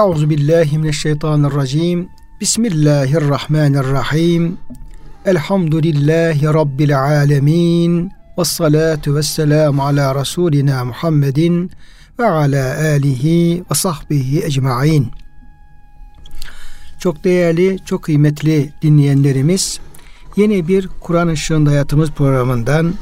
[0.00, 2.08] Euzu billahi mineşşeytanirracim.
[2.40, 4.58] Bismillahirrahmanirrahim.
[5.26, 8.10] Elhamdülillahi rabbil alamin.
[8.38, 11.70] Ves salatu vesselamu ala rasulina Muhammedin
[12.18, 15.06] ve ala alihi ve sahbihi ecmaîn.
[16.98, 19.80] Çok değerli, çok kıymetli dinleyenlerimiz,
[20.36, 22.94] yeni bir Kur'an Işığında Hayatımız programından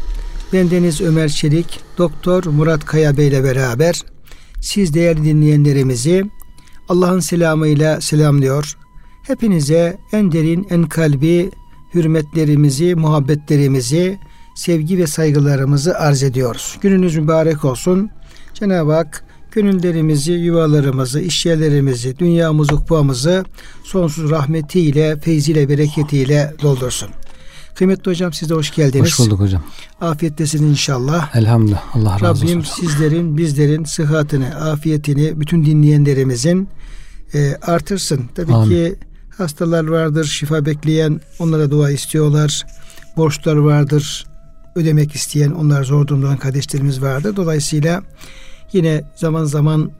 [0.52, 4.02] bendeniz Ömer Çelik, Doktor Murat Kaya Bey ile beraber
[4.60, 6.24] siz değerli dinleyenlerimizi
[6.88, 8.76] Allah'ın selamıyla selamlıyor.
[9.22, 11.50] Hepinize en derin, en kalbi
[11.94, 14.18] hürmetlerimizi, muhabbetlerimizi,
[14.54, 16.78] sevgi ve saygılarımızı arz ediyoruz.
[16.80, 18.10] Gününüz mübarek olsun.
[18.54, 23.44] Cenab-ı Hak gönüllerimizi, yuvalarımızı, işyerlerimizi, dünyamızı, ukbamızı
[23.84, 27.08] sonsuz rahmetiyle, feyziyle, bereketiyle doldursun.
[27.74, 29.06] Kıymetli hocam siz de hoş geldiniz.
[29.06, 29.62] Hoş bulduk hocam.
[30.00, 31.36] Afiyettesiniz inşallah.
[31.36, 31.96] Elhamdülillah.
[31.96, 32.46] Allah razı olsun.
[32.46, 36.68] Rabbim sizlerin, bizlerin sıhhatini, afiyetini, bütün dinleyenlerimizin
[37.34, 38.20] e, artırsın.
[38.34, 38.70] Tabii Amin.
[38.70, 38.94] ki
[39.38, 42.66] hastalar vardır, şifa bekleyen, onlara dua istiyorlar.
[43.16, 44.26] Borçlar vardır,
[44.74, 47.36] ödemek isteyen, onlar zor durumda kardeşlerimiz vardır.
[47.36, 48.02] Dolayısıyla
[48.72, 49.90] yine zaman zaman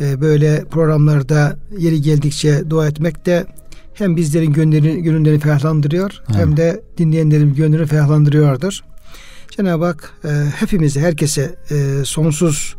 [0.00, 3.46] e, böyle programlarda yeri geldikçe dua etmek de
[3.94, 6.40] hem bizlerin gönüllerini, gönüllerini ferahlandırıyor evet.
[6.40, 8.80] hem de dinleyenlerin gönlünü ferahlandırıyordur.
[9.50, 12.76] Cenab-ı Hak e, hepimize, herkese e, sonsuz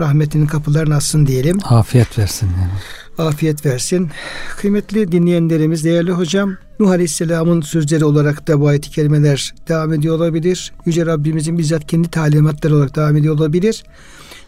[0.00, 1.58] rahmetinin kapılarını açsın diyelim.
[1.64, 2.48] Afiyet versin.
[2.60, 3.28] Yani.
[3.28, 4.10] Afiyet versin.
[4.56, 10.72] Kıymetli dinleyenlerimiz, değerli hocam, Nuh Aleyhisselam'ın sözleri olarak da bu ayet-i kerimeler devam ediyor olabilir.
[10.86, 13.84] Yüce Rabbimizin bizzat kendi talimatları olarak devam ediyor olabilir.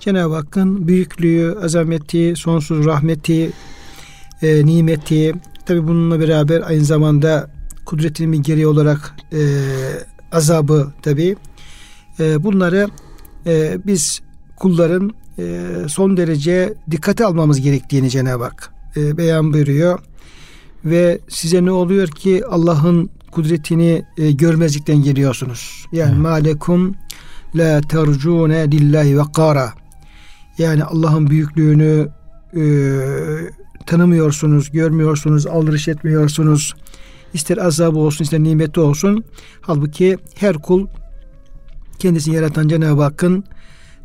[0.01, 3.53] Cenab-ı Hakk'ın büyüklüğü, azameti, sonsuz rahmeti,
[4.43, 5.35] e, nimeti,
[5.67, 7.51] tabi bununla beraber aynı zamanda
[7.87, 9.41] kudretinin bir gereği olarak e,
[10.33, 11.37] azabı tabi.
[12.21, 12.89] E, bunları
[13.47, 14.21] e, biz
[14.57, 15.13] kulların
[15.89, 19.99] son derece dikkate almamız gerektiğini Cenab-ı Hak e, beyan buyuruyor.
[20.85, 25.87] Ve size ne oluyor ki Allah'ın kudretini e, görmezlikten geliyorsunuz.
[25.93, 26.23] Yani evet.
[26.23, 26.95] malekum
[27.55, 29.73] la tercune lillahi ve kara.
[30.59, 32.09] Yani Allah'ın büyüklüğünü
[32.57, 32.63] e,
[33.87, 36.75] tanımıyorsunuz, görmüyorsunuz, aldırış etmiyorsunuz.
[37.35, 39.25] İster azabı olsun, ister nimeti olsun.
[39.61, 40.87] Halbuki her kul
[41.99, 43.45] kendisini yaratan Cenab-ı Hakk'ın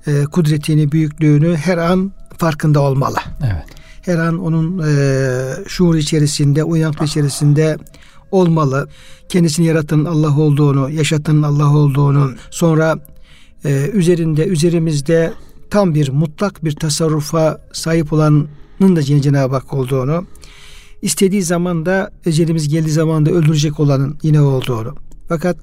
[0.07, 3.17] e, kudretini, büyüklüğünü her an farkında olmalı.
[3.43, 3.65] Evet.
[4.01, 7.77] Her an onun e, şuur içerisinde, uyanıklık içerisinde
[8.31, 8.89] olmalı.
[9.29, 12.99] Kendisini yaratan Allah olduğunu, yaşatan Allah olduğunu, sonra
[13.65, 15.33] e, üzerinde, üzerimizde
[15.69, 18.49] tam bir mutlak bir tasarrufa sahip olanın
[18.81, 20.25] da Cenab-ı Hak olduğunu,
[21.01, 24.95] istediği zaman da ecelimiz geldiği zaman da öldürecek olanın yine olduğunu.
[25.27, 25.57] Fakat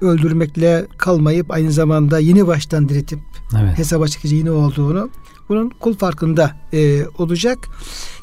[0.00, 3.18] öldürmekle kalmayıp aynı zamanda yeni baştan diriltip
[3.60, 3.78] evet.
[3.78, 5.10] hesaba çekici yine olduğunu
[5.48, 7.58] bunun kul farkında e, olacak.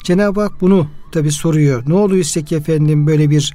[0.04, 1.82] Cenab-ı Hak bunu tabi soruyor.
[1.86, 3.54] Ne oluyor ki efendim böyle bir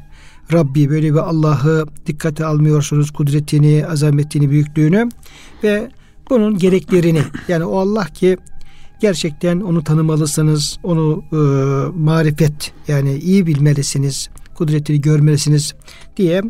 [0.54, 5.10] Rabbi böyle bir Allah'ı dikkate almıyorsunuz kudretini, azametini, büyüklüğünü
[5.64, 5.92] ve
[6.30, 8.38] bunun gereklerini yani o Allah ki
[9.02, 11.38] gerçekten onu tanımalısınız, onu e,
[12.00, 15.74] marifet yani iyi bilmelisiniz, kudretini görmelisiniz
[16.18, 16.42] diye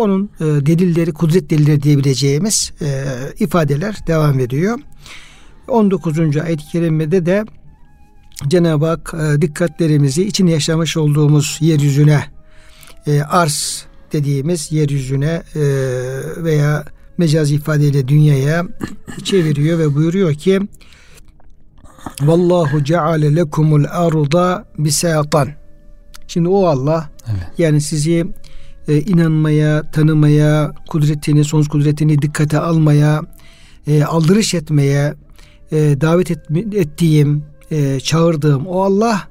[0.00, 3.04] onun e, delilleri, kudret delilleri diyebileceğimiz e,
[3.38, 4.78] ifadeler devam ediyor.
[5.68, 6.36] 19.
[6.36, 7.44] ayet-i kerimede de
[8.48, 12.24] Cenab-ı Hak e, dikkatlerimizi içinde yaşamış olduğumuz yeryüzüne
[13.06, 15.62] e, arz dediğimiz yeryüzüne e,
[16.36, 16.84] veya
[17.18, 18.64] mecazi ifadeyle dünyaya
[19.24, 20.60] çeviriyor ve buyuruyor ki
[22.22, 25.48] Vallahu ceale lekumul arda bisatan.
[26.26, 27.46] Şimdi o Allah evet.
[27.58, 28.26] yani sizi
[28.88, 33.20] e, inanmaya, tanımaya, kudretini, sonsuz kudretini dikkate almaya,
[33.86, 35.14] e, aldırış etmeye
[35.72, 36.38] e, davet et,
[36.72, 39.28] ettiğim, e, çağırdığım o Allah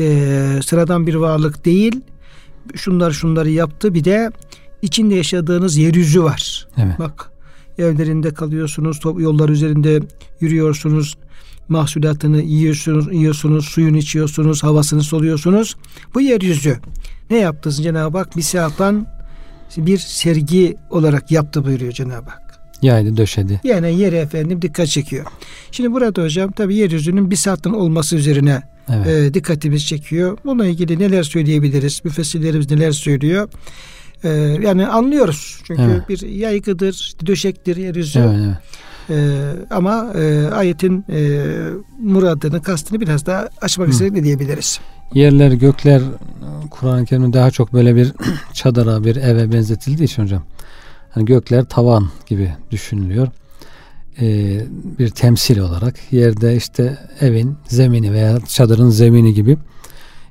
[0.00, 2.00] e, sıradan bir varlık değil.
[2.74, 3.94] Şunlar şunları yaptı.
[3.94, 4.30] Bir de
[4.82, 6.68] içinde yaşadığınız yeryüzü var.
[6.76, 6.98] Evet.
[6.98, 7.32] Bak
[7.78, 10.00] evlerinde kalıyorsunuz, yollar üzerinde
[10.40, 11.18] yürüyorsunuz,
[11.68, 15.76] mahsulatını yiyorsunuz, yiyorsunuz, suyunu içiyorsunuz, havasını soluyorsunuz.
[16.14, 16.78] Bu yeryüzü
[17.30, 18.36] ne yaptı Cenab-ı Hak?
[18.36, 19.06] Bir saattan
[19.76, 22.58] bir sergi olarak yaptı buyuruyor Cenab-ı Hak.
[22.82, 23.60] Yaydı döşedi.
[23.64, 25.26] Yani yere efendim dikkat çekiyor.
[25.70, 28.62] Şimdi burada hocam tabi yeryüzünün bir saatten olması üzerine
[28.94, 29.06] evet.
[29.06, 30.38] e, dikkatimiz çekiyor.
[30.44, 32.00] Bununla ilgili neler söyleyebiliriz?
[32.04, 33.48] Müfessirlerimiz neler söylüyor?
[34.24, 34.28] E,
[34.62, 35.60] yani anlıyoruz.
[35.66, 36.08] Çünkü evet.
[36.08, 38.18] bir yaygıdır, döşektir yeryüzü.
[38.18, 38.56] Evet, evet.
[39.10, 39.38] Ee,
[39.70, 41.42] ama e, ayetin e,
[41.98, 44.80] muradını, kastını biraz daha açmak istedik ne diyebiliriz?
[45.14, 46.02] Yerler, gökler
[46.70, 48.12] Kur'an-ı Kerim'de daha çok böyle bir
[48.52, 50.42] çadıra, bir eve benzetildiği için hocam.
[51.10, 53.28] Hani gökler tavan gibi düşünülüyor.
[54.20, 54.60] e,
[54.98, 59.58] bir temsil olarak yerde işte evin zemini veya çadırın zemini gibi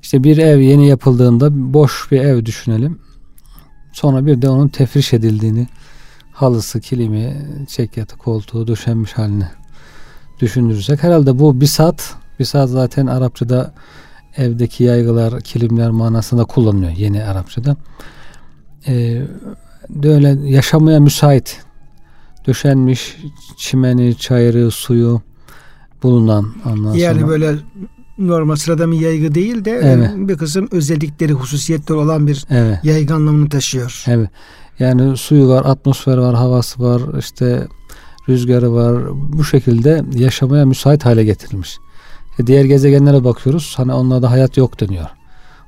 [0.01, 2.99] işte bir ev yeni yapıldığında boş bir ev düşünelim.
[3.93, 5.67] Sonra bir de onun tefriş edildiğini
[6.33, 9.47] halısı, kilimi, çekyatı, koltuğu döşenmiş halini
[10.39, 13.73] düşünürsek herhalde bu bir saat zaten Arapçada
[14.37, 17.77] evdeki yaygılar, kilimler manasında kullanılıyor yeni Arapçada.
[18.87, 19.21] Ee,
[19.89, 21.61] böyle yaşamaya müsait
[22.47, 23.17] döşenmiş
[23.57, 25.21] çimeni, çayırı, suyu
[26.03, 27.29] bulunan ondan yani sonra.
[27.29, 27.55] böyle
[28.17, 30.09] normal sıradan bir yaygı değil de evet.
[30.15, 32.79] bir kısım özellikleri, hususiyetleri olan bir evet.
[32.83, 34.03] yaygı anlamını taşıyor.
[34.07, 34.29] Evet.
[34.79, 37.67] Yani suyu var, atmosfer var, havası var, işte
[38.29, 39.03] rüzgarı var.
[39.11, 41.77] Bu şekilde yaşamaya müsait hale getirilmiş.
[42.39, 43.73] E diğer gezegenlere bakıyoruz.
[43.77, 45.09] Hani onlarda hayat yok deniyor.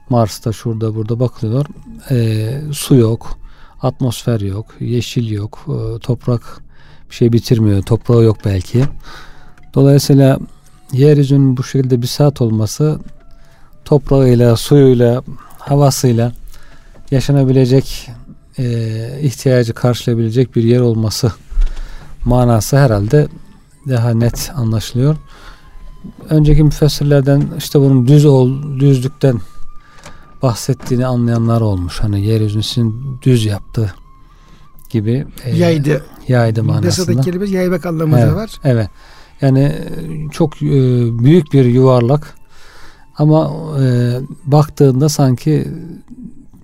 [0.10, 1.66] Mars'ta şurada burada bakılıyor.
[2.12, 3.38] E, su yok,
[3.82, 6.62] atmosfer yok, yeşil yok, e, toprak
[7.10, 7.82] bir şey bitirmiyor.
[7.82, 8.84] Toprağı yok belki.
[9.74, 10.40] Dolayısıyla
[10.92, 13.00] yeryüzünün bu şekilde bir saat olması
[13.86, 15.24] toprağıyla, suyuyla,
[15.60, 16.32] havasıyla
[17.12, 18.10] yaşanabilecek
[18.60, 18.64] e,
[19.22, 21.32] ihtiyacı karşılayabilecek bir yer olması
[22.26, 23.28] manası herhalde
[23.88, 25.16] daha net anlaşılıyor.
[26.30, 29.42] Önceki müfessirlerden işte bunun düz ol, düzlükten
[30.42, 32.00] bahsettiğini anlayanlar olmuş.
[32.00, 33.94] Hani yeryüzünün düz yaptı
[34.90, 36.06] gibi e, yaydı.
[36.28, 36.88] Yaydı manasında.
[36.88, 38.52] Desa'daki kelime yaymak anlamı evet, var.
[38.64, 38.90] Evet.
[39.42, 40.70] Yani e, çok e,
[41.24, 42.38] büyük bir yuvarlak
[43.18, 43.52] ama
[43.82, 44.16] e,
[44.46, 45.68] baktığında sanki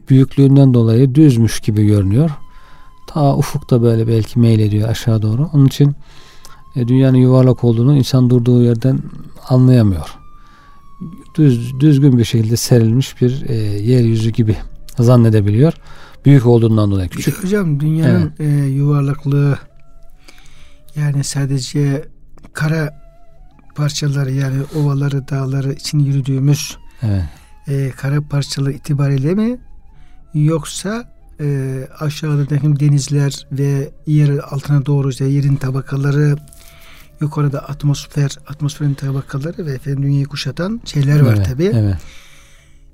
[0.09, 2.31] büyüklüğünden dolayı düzmüş gibi görünüyor.
[3.07, 5.49] Ta ufukta böyle belki meylediyor aşağı doğru.
[5.53, 5.95] Onun için
[6.75, 8.99] e, dünyanın yuvarlak olduğunu insan durduğu yerden
[9.49, 10.15] anlayamıyor.
[11.35, 14.57] Düz, düzgün bir şekilde serilmiş bir e, yeryüzü gibi
[14.99, 15.73] zannedebiliyor.
[16.25, 17.43] Büyük olduğundan dolayı küçük.
[17.43, 18.63] Hocam dünyanın evet.
[18.63, 19.57] e, yuvarlaklığı
[20.95, 22.05] yani sadece
[22.53, 23.03] kara
[23.75, 27.23] parçaları yani ovaları, dağları için yürüdüğümüz evet.
[27.67, 29.57] e, kara parçaları itibariyle mi
[30.33, 36.35] yoksa e, aşağıdaki denizler ve yer altına doğru işte yerin tabakaları
[37.23, 41.63] yukarıda atmosfer, atmosferin tabakaları ve efendim dünyayı kuşatan şeyler var evet, tabi.
[41.63, 41.95] Evet.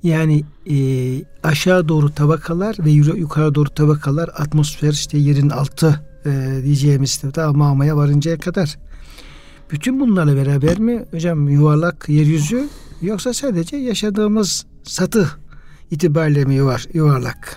[0.02, 0.76] Yani e,
[1.42, 7.96] aşağı doğru tabakalar ve yukarı doğru tabakalar atmosfer işte yerin altı e, diyeceğimiz daha mamaya
[7.96, 8.78] varıncaya kadar.
[9.70, 12.68] Bütün bunlarla beraber mi hocam yuvarlak yeryüzü
[13.02, 15.28] yoksa sadece yaşadığımız satı
[15.90, 17.56] itibariyle mi yuvar, yuvarlak?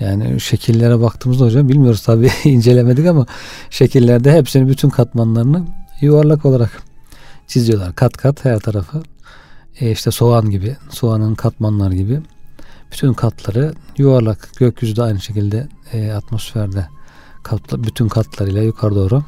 [0.00, 3.26] Yani şekillere baktığımızda hocam bilmiyoruz tabii incelemedik ama
[3.70, 5.66] şekillerde hepsini bütün katmanlarını
[6.00, 6.82] yuvarlak olarak
[7.46, 7.94] çiziyorlar.
[7.94, 9.02] Kat kat her tarafı.
[9.80, 12.20] E işte soğan gibi, soğanın katmanlar gibi
[12.92, 14.50] bütün katları yuvarlak.
[14.56, 16.86] Gökyüzü de aynı şekilde e, atmosferde
[17.42, 19.22] katla, bütün katlarıyla yukarı doğru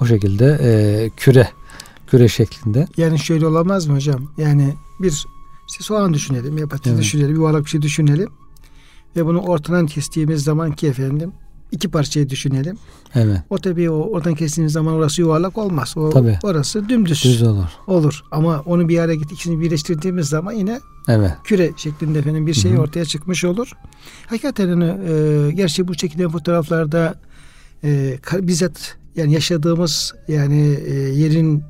[0.00, 1.48] o şekilde e, küre
[2.06, 2.86] küre şeklinde.
[2.96, 4.32] Yani şöyle olamaz mı hocam?
[4.36, 5.26] Yani bir
[5.68, 7.02] işte soğan düşünelim ya patates evet.
[7.02, 8.28] düşünelim, yuvarlak bir şey düşünelim.
[9.16, 11.32] Ve bunu ortadan kestiğimiz zaman ki efendim
[11.72, 12.78] iki parçayı düşünelim.
[13.14, 13.38] Evet.
[13.50, 15.94] O tabii o oradan kestiğimiz zaman orası yuvarlak olmaz.
[15.96, 16.38] O tabii.
[16.42, 17.24] orası dümdüz.
[17.24, 17.68] Düz olur.
[17.86, 18.22] Olur.
[18.30, 21.30] Ama onu bir araya getirip ikisini birleştirdiğimiz zaman yine evet.
[21.44, 22.80] küre şeklinde efendim bir şey Hı-hı.
[22.80, 23.72] ortaya çıkmış olur.
[24.26, 27.14] Hakikaten e, gerçi bu çekilen fotoğraflarda
[27.84, 31.64] e, bizzat yani yaşadığımız yani e, yerin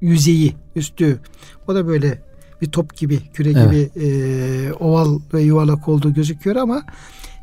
[0.00, 1.20] yüzeyi üstü
[1.68, 2.22] o da böyle
[2.62, 3.70] bir top gibi küre evet.
[3.70, 6.82] gibi e, oval ve yuvarlak olduğu gözüküyor ama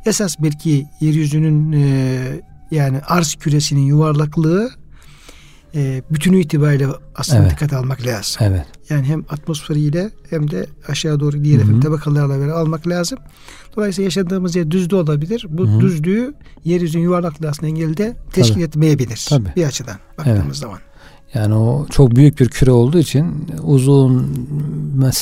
[0.08, 4.70] esas belki yeryüzünün e, yani arz küresinin yuvarlaklığı
[5.76, 7.52] e, bütünü itibariyle aslında evet.
[7.52, 8.38] dikkat almak lazım.
[8.40, 8.66] Evet.
[8.90, 11.80] Yani hem atmosferiyle hem de aşağı doğru diğer Hı-hı.
[11.80, 13.20] tabakalarla beraber almak lazım.
[13.76, 15.46] Dolayısıyla yaşadığımız yer düzde olabilir.
[15.50, 15.80] Bu Hı-hı.
[15.80, 16.34] düzlüğü
[16.64, 18.64] yeryüzünün yuvarlaklığı aslında engelde teşkil Tabii.
[18.64, 19.26] etmeyebilir.
[19.30, 19.50] Tabii.
[19.56, 20.56] Bir açıdan baktığımız evet.
[20.56, 20.80] zaman.
[21.34, 24.28] Yani o çok büyük bir küre olduğu için uzun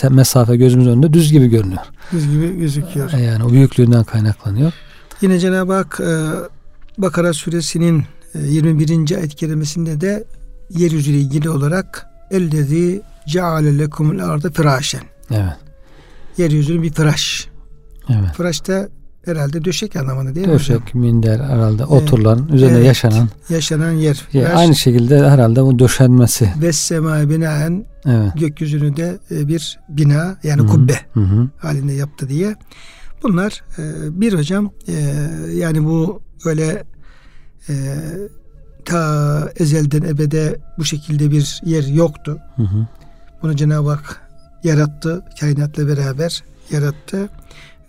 [0.09, 1.81] mesafe gözümüz önünde düz gibi görünüyor.
[2.11, 3.13] Düz gibi gözüküyor.
[3.13, 4.73] E, yani o büyüklüğünden kaynaklanıyor.
[5.21, 6.13] Yine Cenab-ı Hak e,
[6.97, 8.03] Bakara suresinin
[8.35, 9.11] 21.
[9.11, 10.23] E, ayet kerimesinde de
[10.69, 15.03] yeryüzüyle ilgili olarak ellezî ceale lekumul arda firâşen.
[15.31, 15.57] Evet.
[16.37, 17.47] Yeryüzünün bir fıraş.
[18.09, 18.31] Evet.
[18.37, 18.89] Fıraş da
[19.25, 20.81] herhalde döşek anlamında değil döşek, mi?
[20.81, 23.29] Döşek, minder herhalde oturulan, üzerine evet, yaşanan.
[23.49, 24.27] Yaşanan yer.
[24.33, 26.53] Ya, aynı şekilde herhalde bu döşenmesi.
[26.61, 28.31] Ve sema binaen evet.
[28.39, 30.67] gökyüzünü de e, bir bina yani Hı-hı.
[30.67, 31.49] kubbe Hı-hı.
[31.57, 32.55] halinde yaptı diye.
[33.23, 33.83] Bunlar e,
[34.21, 34.93] bir hocam e,
[35.53, 36.83] yani bu öyle
[38.85, 42.37] ta ezelden ebede bu şekilde bir yer yoktu.
[42.55, 42.87] Hı hı.
[43.41, 44.21] Bunu Cenab-ı Hak
[44.63, 47.29] yarattı, kainatla beraber yarattı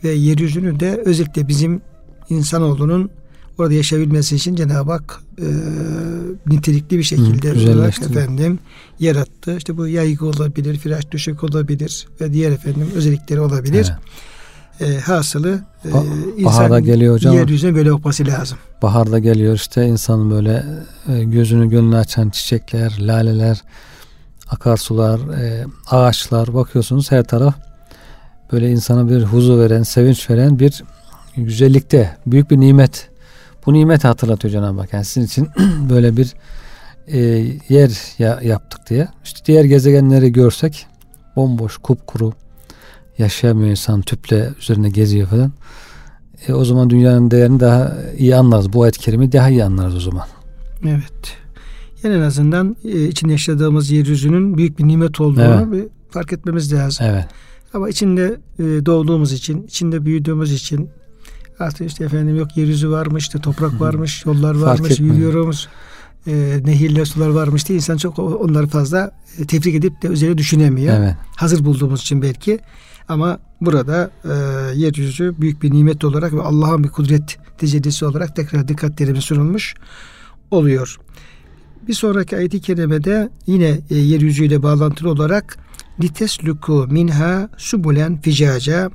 [0.04, 1.80] ve yeryüzünü de özellikle bizim
[2.28, 3.11] insanoğlunun
[3.59, 5.47] orada yaşayabilmesi için Cenab-ı Hak e,
[6.47, 8.59] nitelikli bir şekilde Hı, olarak efendim
[9.00, 9.56] yarattı.
[9.56, 13.92] İşte bu yaygı olabilir, firaş döşek olabilir ve diğer efendim özellikleri olabilir.
[14.80, 14.97] Evet.
[14.97, 15.88] E, hasılı e,
[16.37, 17.35] insan geliyor hocam.
[17.35, 18.59] yeryüzüne böyle olması lazım.
[18.83, 20.64] Baharda geliyor işte insanın böyle
[21.09, 23.62] e, gözünü gönlünü açan çiçekler, laleler,
[24.49, 27.65] akarsular, e, ağaçlar bakıyorsunuz her taraf
[28.53, 30.85] böyle insana bir huzur veren, sevinç veren bir
[31.37, 33.09] güzellikte büyük bir nimet.
[33.67, 34.93] Bu nimeti hatırlatıyor Cenab-ı Hak.
[34.93, 35.49] Yani sizin için
[35.91, 36.35] böyle bir
[37.07, 37.19] e,
[37.69, 39.09] yer ya, yaptık diye.
[39.25, 40.87] İşte diğer gezegenleri görsek
[41.37, 42.33] bomboş, kupkuru,
[43.19, 45.53] yaşayamıyor insan tüple üzerine geziyor falan.
[46.49, 48.73] E, o zaman dünyanın değerini daha iyi anlarız.
[48.73, 50.26] Bu ayet kerimi daha iyi anlarız o zaman.
[50.85, 51.37] Evet.
[52.03, 55.73] Yani en azından e, içinde yaşadığımız yeryüzünün büyük bir nimet olduğunu evet.
[55.73, 57.07] bir fark etmemiz lazım.
[57.11, 57.26] Evet.
[57.76, 60.90] Ama içinde e, doğduğumuz için, içinde büyüdüğümüz için
[61.59, 65.68] artık işte efendim yok yeryüzü varmış, işte toprak varmış, yollar varmış, yürüyoruz.
[66.26, 70.99] E, nehirler, sular varmış diye insan çok onları fazla e, tebrik edip de üzerine düşünemiyor.
[70.99, 71.14] Evet.
[71.37, 72.59] Hazır bulduğumuz için belki.
[73.09, 74.35] Ama burada e,
[74.78, 79.75] yeryüzü büyük bir nimet olarak ve Allah'ın bir kudret tecellisi olarak tekrar dikkatlerimiz sunulmuş
[80.50, 80.97] oluyor.
[81.88, 85.65] Bir sonraki ayet-i kerimede yine e, yeryüzüyle bağlantılı olarak
[86.03, 88.91] litesluku minha subulen ficaca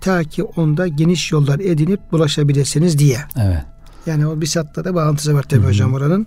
[0.00, 3.18] ta ki onda geniş yollar edinip bulaşabilirsiniz diye.
[3.36, 3.64] Evet.
[4.06, 6.26] Yani o bir satta da bağlantısı var tabi hocam oranın.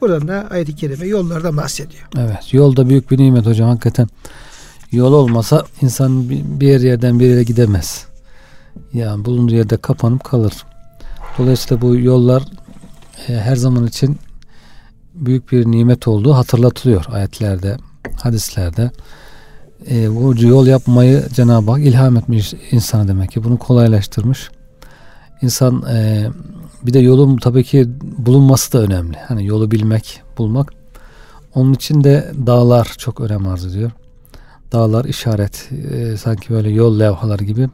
[0.00, 2.08] Buradan da ayet-i kerime yollardan bahsediyor.
[2.18, 2.54] Evet.
[2.54, 4.08] Yol da büyük bir nimet hocam hakikaten.
[4.92, 8.06] Yol olmasa insan bir yerden bir yere gidemez.
[8.92, 10.52] Yani bulunduğu yerde kapanıp kalır.
[11.38, 12.42] Dolayısıyla bu yollar
[13.28, 14.18] e, her zaman için
[15.14, 17.76] büyük bir nimet olduğu hatırlatılıyor ayetlerde,
[18.22, 18.90] hadislerde.
[19.90, 23.44] E, bu yol yapmayı Cenab-ı Hak ilham etmiş insana demek ki.
[23.44, 24.50] Bunu kolaylaştırmış.
[25.42, 26.26] İnsan e,
[26.82, 27.88] bir de yolun tabii ki
[28.18, 29.16] bulunması da önemli.
[29.28, 30.72] Hani yolu bilmek, bulmak.
[31.54, 33.90] Onun için de dağlar çok önem arz ediyor.
[34.72, 37.68] Dağlar işaret, e, sanki böyle yol levhaları gibi.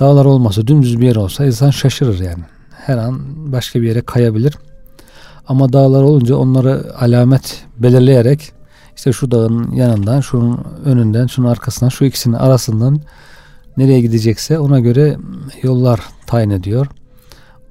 [0.00, 2.44] Dağlar olmasa dümdüz bir yer olsa insan şaşırır yani.
[2.70, 3.20] Her an
[3.52, 4.54] başka bir yere kayabilir.
[5.48, 8.52] Ama dağlar olunca onları alamet belirleyerek
[8.96, 13.00] işte şu dağın yanından, şunun önünden, şunun arkasından, şu ikisinin arasından
[13.76, 15.16] nereye gidecekse ona göre
[15.62, 16.86] yollar tayin ediyor.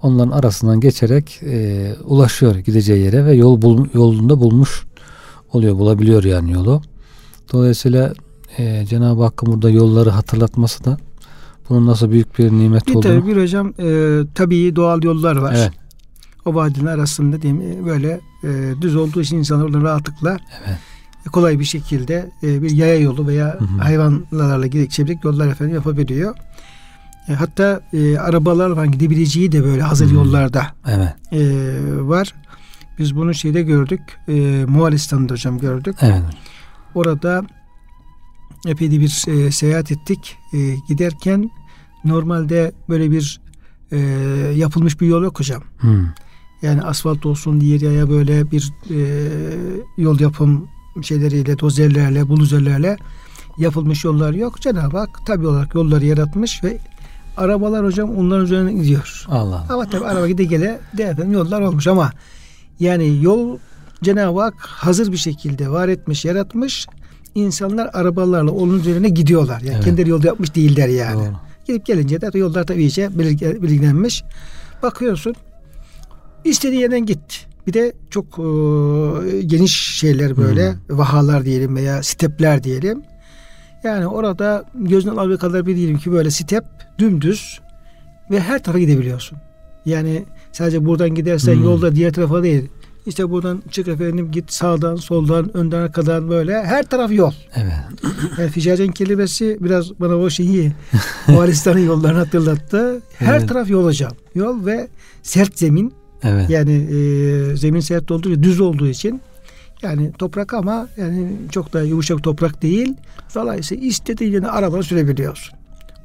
[0.01, 4.83] Onların arasından geçerek e, ulaşıyor gideceği yere ve yol bul, yolunda bulmuş
[5.53, 6.81] oluyor, bulabiliyor yani yolu.
[7.53, 8.13] Dolayısıyla
[8.57, 10.97] e, Cenab-ı Hakk'ın burada yolları hatırlatması da
[11.69, 13.27] bunun nasıl büyük bir nimet bir olduğunu.
[13.27, 15.55] Bir hocam e, tabii doğal yollar var.
[15.57, 15.71] Evet.
[16.45, 20.77] O vadinin arasında değil mi böyle e, düz olduğu için insanlar rahatlıkla evet.
[21.31, 23.81] Kolay bir şekilde e, bir yaya yolu veya hı hı.
[23.81, 26.35] hayvanlarla geçebilecek yollar efendim yapabiliyor.
[27.29, 30.15] E, hatta e, arabalar var gidebileceği de böyle hazır hı.
[30.15, 31.15] yollarda evet.
[31.31, 31.39] e,
[32.01, 32.33] var.
[32.99, 34.01] Biz bunu şeyde gördük.
[34.27, 35.95] E, Moğolistan'da hocam gördük.
[36.01, 36.21] Evet.
[36.95, 37.45] Orada
[38.67, 40.37] epey bir e, seyahat ettik.
[40.53, 41.51] E, giderken
[42.05, 43.41] normalde böyle bir
[43.91, 43.97] e,
[44.55, 45.63] yapılmış bir yol yok hocam.
[45.77, 46.05] Hmm.
[46.61, 48.99] Yani asfalt olsun diğer yaya böyle bir e,
[49.97, 50.67] yol yapım
[51.01, 52.97] şeyleriyle, dozerlerle, buluzerlerle
[53.57, 54.61] yapılmış yollar yok.
[54.61, 56.77] Cenab-ı Hak tabi olarak yolları yaratmış ve
[57.37, 59.25] arabalar hocam onların üzerine gidiyor.
[59.29, 59.65] Allah.
[59.69, 62.11] Ama tabi araba gide gele de efendim yollar olmuş ama
[62.79, 63.57] yani yol
[64.03, 66.87] Cenab-ı Hak hazır bir şekilde var etmiş, yaratmış
[67.35, 69.61] insanlar arabalarla onun üzerine gidiyorlar.
[69.61, 69.85] Yani evet.
[69.85, 71.25] kendileri yolda yapmış değiller yani.
[71.25, 71.35] Doğru.
[71.67, 73.09] Gidip gelince de yollar tabii iyice
[73.61, 74.23] bilgilenmiş.
[74.83, 75.35] Bakıyorsun
[76.45, 77.45] istediği yerden git.
[77.67, 80.97] Bir de çok e, geniş şeyler böyle hmm.
[80.97, 83.01] vahalar diyelim veya stepler diyelim.
[83.83, 86.63] Yani orada gözünden alabildiği kadar bir diyelim ki böyle step
[86.99, 87.59] dümdüz
[88.31, 89.37] ve her tarafa gidebiliyorsun.
[89.85, 91.63] Yani sadece buradan gidersen hmm.
[91.63, 92.69] yolda diğer tarafa değil.
[93.05, 97.33] İşte buradan çık efendim git sağdan soldan önden arkadan böyle her taraf yol.
[97.55, 97.73] Evet.
[98.37, 100.71] Yani ficacen kelimesi biraz bana o şeyi
[101.27, 103.01] Moğolistan'ın yollarını hatırlattı.
[103.17, 103.49] Her evet.
[103.49, 104.11] taraf yol hocam.
[104.35, 104.87] Yol ve
[105.23, 105.93] sert zemin.
[106.23, 106.49] Evet.
[106.49, 109.21] Yani e, zemin sert olduğu düz olduğu için
[109.81, 112.93] yani toprak ama yani çok da yumuşak toprak değil.
[113.35, 115.57] Dolayısıyla istediğin yerine araba sürebiliyorsun.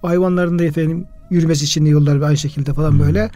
[0.03, 3.01] O hayvanların da efendim yürümesi için de yollar aynı şekilde falan hmm.
[3.01, 3.31] böyle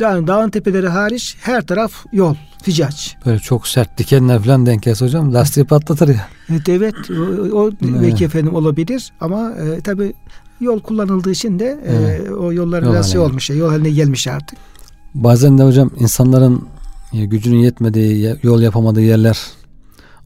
[0.00, 3.16] yani dağın tepeleri hariç her taraf yol, ficaç.
[3.26, 6.28] Böyle çok sert dikenler falan denk gelse hocam lastiği patlatır ya.
[6.50, 10.14] Evet evet o, o belki efendim olabilir ama e, tabi
[10.60, 12.30] yol kullanıldığı için de e, evet.
[12.30, 14.58] o yollar yol biraz şey olmuş, yol haline gelmiş artık.
[15.16, 16.68] Bazen de hocam insanların
[17.12, 19.38] e, gücünün yetmediği, yol yapamadığı yerler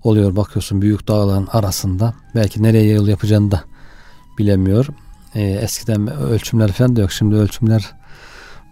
[0.04, 0.36] oluyor.
[0.36, 2.14] Bakıyorsun büyük dağların arasında.
[2.34, 3.64] Belki nereye yol yapacağını da
[4.38, 4.86] bilemiyor.
[5.34, 7.12] E, eskiden ölçümler falan da yok.
[7.12, 7.92] Şimdi ölçümler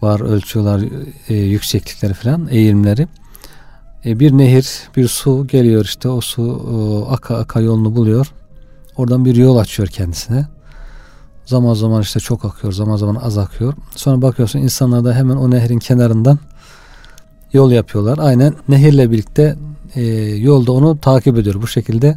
[0.03, 0.85] var ölçüyorlar
[1.29, 3.09] e, yükseklikleri falan eğimleri.
[4.05, 8.33] E, bir nehir bir su geliyor işte o su e, aka aka yolunu buluyor.
[8.97, 10.47] Oradan bir yol açıyor kendisine.
[11.49, 13.75] Zaman zaman işte çok akıyor zaman zaman az akıyor.
[13.97, 16.39] Sonra bakıyorsun insanlar da hemen o nehrin kenarından
[17.53, 18.19] yol yapıyorlar.
[18.19, 19.57] Aynen nehirle birlikte
[19.95, 20.03] e,
[20.37, 21.63] yolda onu takip ediyor.
[21.63, 22.17] Bu şekilde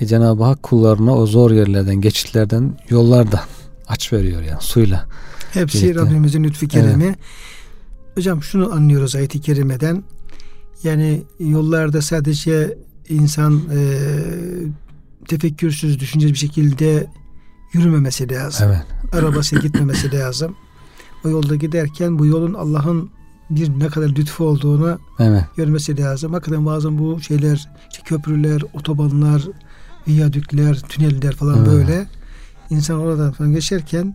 [0.00, 3.40] e, Cenab-ı Hak kullarına o zor yerlerden, geçitlerden yollar da
[3.88, 5.06] aç veriyor yani suyla.
[5.52, 6.00] Hepsi birlikte.
[6.00, 7.04] Rabbimizin lütfu keremi.
[7.04, 7.18] Evet.
[8.14, 10.04] Hocam şunu anlıyoruz ayet-i kerimeden.
[10.84, 13.78] Yani yollarda sadece insan e,
[15.28, 17.06] tefekkürsüz, düşünceli bir şekilde
[17.72, 18.68] yürümemesi lazım.
[18.68, 18.84] Evet.
[19.12, 20.56] Arabası gitmemesi lazım.
[21.24, 23.10] O yolda giderken bu yolun Allah'ın
[23.50, 25.44] bir ne kadar lütfu olduğunu evet.
[25.56, 26.32] görmesi lazım.
[26.32, 29.42] Hakikaten bazen bu şeyler, işte köprüler, otobanlar,
[30.08, 31.66] viyadükler, tüneller falan evet.
[31.66, 32.06] böyle
[32.70, 34.14] insan oradan falan geçerken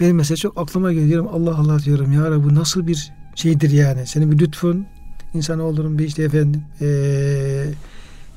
[0.00, 1.26] benim mesela çok aklıma geliyor.
[1.32, 4.06] Allah Allah diyorum ya Rabbi bu nasıl bir şeydir yani.
[4.06, 4.86] Senin bir lütfun
[5.34, 7.66] insanoğlunun bir işte efendim ee,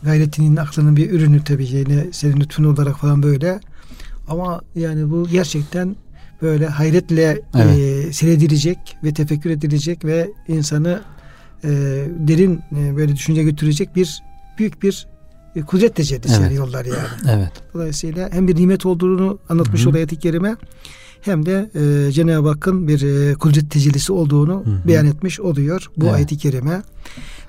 [0.04, 3.60] gayretinin aklının bir ürünü tabii yine senin lütfun olarak falan böyle.
[4.28, 5.96] Ama yani bu gerçekten
[6.42, 7.78] böyle hayretle evet.
[7.78, 11.02] e, seyredilecek ve tefekkür edilecek ve insanı
[11.64, 11.70] e,
[12.18, 14.24] derin e, böyle düşünce götürecek bir
[14.58, 15.08] büyük bir
[15.56, 16.58] e, kudret tecellisi evet.
[16.58, 17.38] yollar yani.
[17.40, 17.52] Evet.
[17.74, 20.56] Dolayısıyla hem bir nimet olduğunu anlatmış oluyor ayet-i kerime
[21.22, 24.88] hem de e, Cenab-ı Hakk'ın bir e, kudret tecellisi olduğunu Hı-hı.
[24.88, 26.16] beyan etmiş oluyor bu evet.
[26.16, 26.82] ayet-i kerime.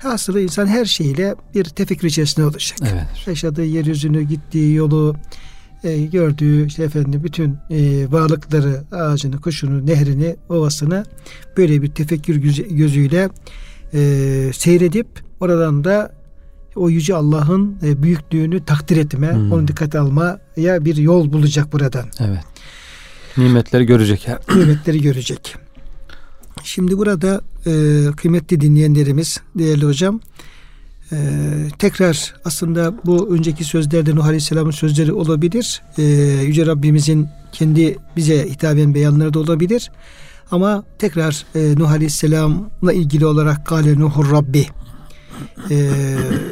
[0.03, 2.77] Aslında insan her şeyle bir tefekkür içerisinde olacak.
[2.81, 3.27] Evet.
[3.27, 5.15] Yaşadığı yeryüzünü, gittiği yolu,
[5.85, 11.05] e, gördüğü işte efendim bütün e, varlıkları, ağacını, kuşunu, nehrini, ovasını
[11.57, 12.35] böyle bir tefekkür
[12.69, 13.29] gözüyle
[13.93, 15.07] e, seyredip
[15.39, 16.11] oradan da
[16.75, 19.51] o yüce Allah'ın e, büyüklüğünü takdir etme, hmm.
[19.51, 22.05] onu dikkate almaya bir yol bulacak buradan.
[22.19, 22.43] Evet.
[23.37, 24.27] Nimetleri görecek.
[24.55, 25.55] Nimetleri görecek.
[26.63, 27.71] Şimdi burada e,
[28.17, 30.19] kıymetli dinleyenlerimiz, değerli hocam,
[31.11, 31.17] e,
[31.79, 35.81] tekrar aslında bu önceki sözlerde Nuh Aleyhisselam'ın sözleri olabilir.
[35.97, 36.03] E,
[36.43, 39.91] Yüce Rabbimizin kendi bize hitaben beyanları da olabilir.
[40.51, 44.65] Ama tekrar e, Nuh Aleyhisselam'la ilgili olarak Kale Nuhur Rabbi
[45.71, 45.89] e,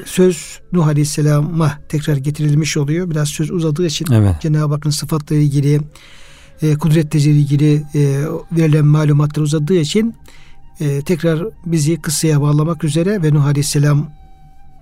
[0.05, 3.09] söz Nuh Aleyhisselam'a tekrar getirilmiş oluyor.
[3.09, 4.41] Biraz söz uzadığı için evet.
[4.41, 5.81] Cenab-ı Hakk'ın sıfatları ilgili
[6.61, 10.15] e, kudretleriyle ilgili e, verilen malumatlar uzadığı için
[10.79, 13.45] e, tekrar bizi kıssaya bağlamak üzere ve Nuh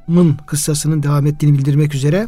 [0.08, 2.28] Aleyhisselam'ın kıssasının devam ettiğini bildirmek üzere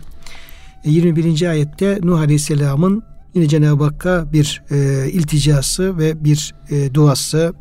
[0.83, 1.49] e, 21.
[1.49, 7.53] ayette Nuh Aleyhisselam'ın yine Cenab-ı Hakk'a bir e, ilticası ve bir e, duası,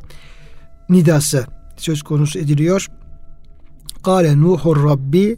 [0.88, 1.46] nidası
[1.76, 2.88] söz konusu ediliyor.
[4.02, 5.36] Kale Nuhur Rabbi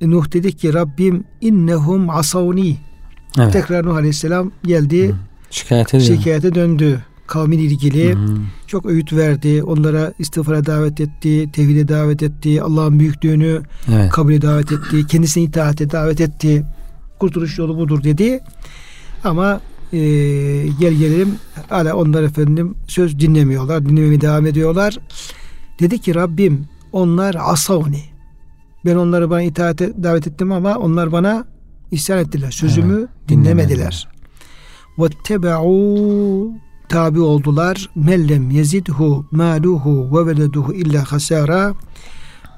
[0.00, 2.76] Nuh dedi ki Rabbim innehum asavni
[3.38, 3.52] evet.
[3.52, 5.14] tekrar Nuh Aleyhisselam geldi Hı.
[5.50, 8.36] şikayete, şikayete döndü kavmin ilgili Hı.
[8.66, 13.62] çok öğüt verdi onlara istiğfara davet etti tevhide davet etti Allah'ın büyüklüğünü
[13.94, 14.10] evet.
[14.10, 16.64] kabule davet etti kendisine itaate davet etti
[17.18, 18.40] kurtuluş yolu budur dedi
[19.24, 19.60] ama
[19.92, 19.98] e,
[20.80, 21.34] gel gelelim
[21.68, 24.98] hala onlar efendim söz dinlemiyorlar dinlemeye devam ediyorlar
[25.80, 28.02] dedi ki Rabbim onlar asavni.
[28.84, 31.44] Ben onları bana itaate davet ettim ama onlar bana
[31.90, 32.50] isyan ettiler.
[32.50, 34.08] Sözümü evet, dinlemediler.
[34.98, 36.52] Vettebe'u
[36.96, 37.90] tabi oldular.
[37.94, 41.74] Mellem yezidhu maluhu ve veleduhu illa hasara.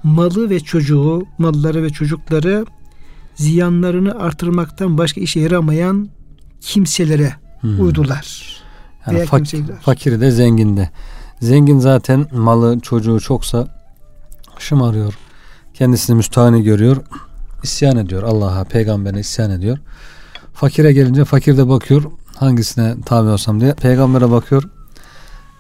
[0.03, 2.67] Malı ve çocuğu, malları ve çocukları
[3.35, 6.09] ziyanlarını artırmaktan başka işe yaramayan
[6.61, 7.81] kimselere hmm.
[7.81, 8.57] uydular.
[9.07, 10.91] Yani fak- fakiri de zengin de.
[11.41, 13.83] Zengin zaten malı çocuğu çoksa
[14.59, 15.15] şımarıyor.
[15.75, 16.97] Kendisini müstahane görüyor.
[17.63, 19.79] isyan ediyor Allah'a, peygamberine isyan ediyor.
[20.55, 22.03] Fakire gelince fakir de bakıyor
[22.39, 23.75] hangisine tabi olsam diye.
[23.75, 24.63] Peygambere bakıyor.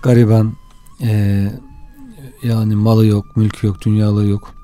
[0.02, 0.52] Gariban
[1.02, 1.44] e,
[2.42, 4.54] yani malı yok, mülkü yok, dünyalığı yok.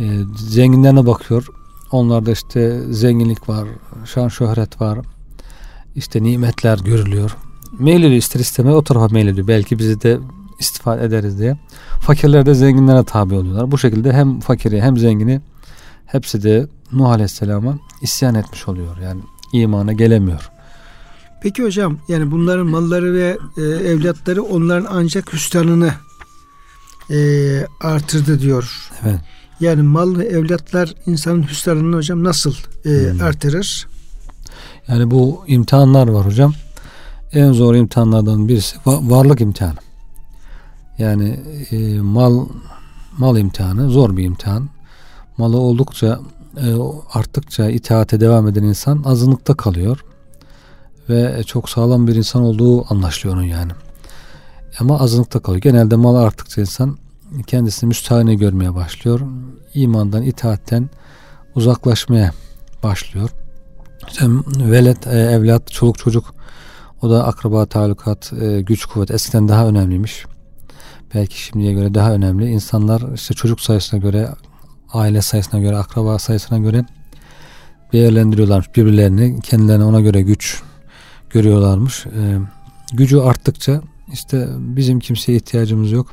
[0.00, 1.46] E, zenginlerine bakıyor.
[1.92, 3.68] Onlarda işte zenginlik var,
[4.04, 4.98] şan şöhret var.
[5.96, 7.36] İşte nimetler görülüyor.
[7.78, 9.48] Meylediyor ister istemez o tarafa meylediyor.
[9.48, 10.18] Belki bizi de
[10.58, 11.58] istifade ederiz diye.
[12.00, 13.70] Fakirler de zenginlere tabi oluyorlar.
[13.70, 15.40] Bu şekilde hem fakiri hem zengini
[16.06, 18.96] hepsi de Nuh Aleyhisselam'a isyan etmiş oluyor.
[18.98, 19.20] Yani
[19.52, 20.50] imana gelemiyor.
[21.42, 25.92] Peki hocam yani bunların malları ve e, evlatları onların ancak hüsranını
[27.10, 27.18] e,
[27.80, 28.90] artırdı diyor.
[29.04, 29.20] Evet.
[29.60, 33.20] Yani mal ve evlatlar insanın hüsranını hocam nasıl e, hmm.
[33.22, 33.88] artırır?
[34.88, 36.54] Yani bu imtihanlar var hocam.
[37.32, 39.78] En zor imtihanlardan birisi varlık imtihanı.
[40.98, 42.46] Yani e, mal
[43.18, 44.68] mal imtihanı zor bir imtihan.
[45.38, 46.20] Malı oldukça
[46.56, 46.66] e,
[47.14, 50.04] arttıkça itaate devam eden insan azınlıkta kalıyor
[51.10, 53.72] ve çok sağlam bir insan olduğu anlaşılıyor onun yani.
[54.80, 55.62] ama azınlıkta kalıyor.
[55.62, 56.98] Genelde mal arttıkça insan
[57.46, 59.20] kendisini müstahane görmeye başlıyor.
[59.74, 60.90] İmandan, itaatten
[61.54, 62.32] uzaklaşmaya
[62.82, 63.30] başlıyor.
[64.08, 64.26] İşte
[64.58, 66.34] velet, e, evlat, çoluk çocuk
[67.02, 70.24] o da akraba talukat, e, güç kuvvet eskiden daha önemliymiş.
[71.14, 72.50] Belki şimdiye göre daha önemli.
[72.50, 74.28] İnsanlar işte çocuk sayısına göre,
[74.92, 76.84] aile sayısına göre, akraba sayısına göre
[77.92, 79.40] değerlendiriyorlarmış birbirlerini.
[79.40, 80.62] Kendilerine ona göre güç
[81.30, 82.06] görüyorlarmış.
[82.06, 82.38] E,
[82.92, 86.06] gücü arttıkça işte bizim kimseye ihtiyacımız yok.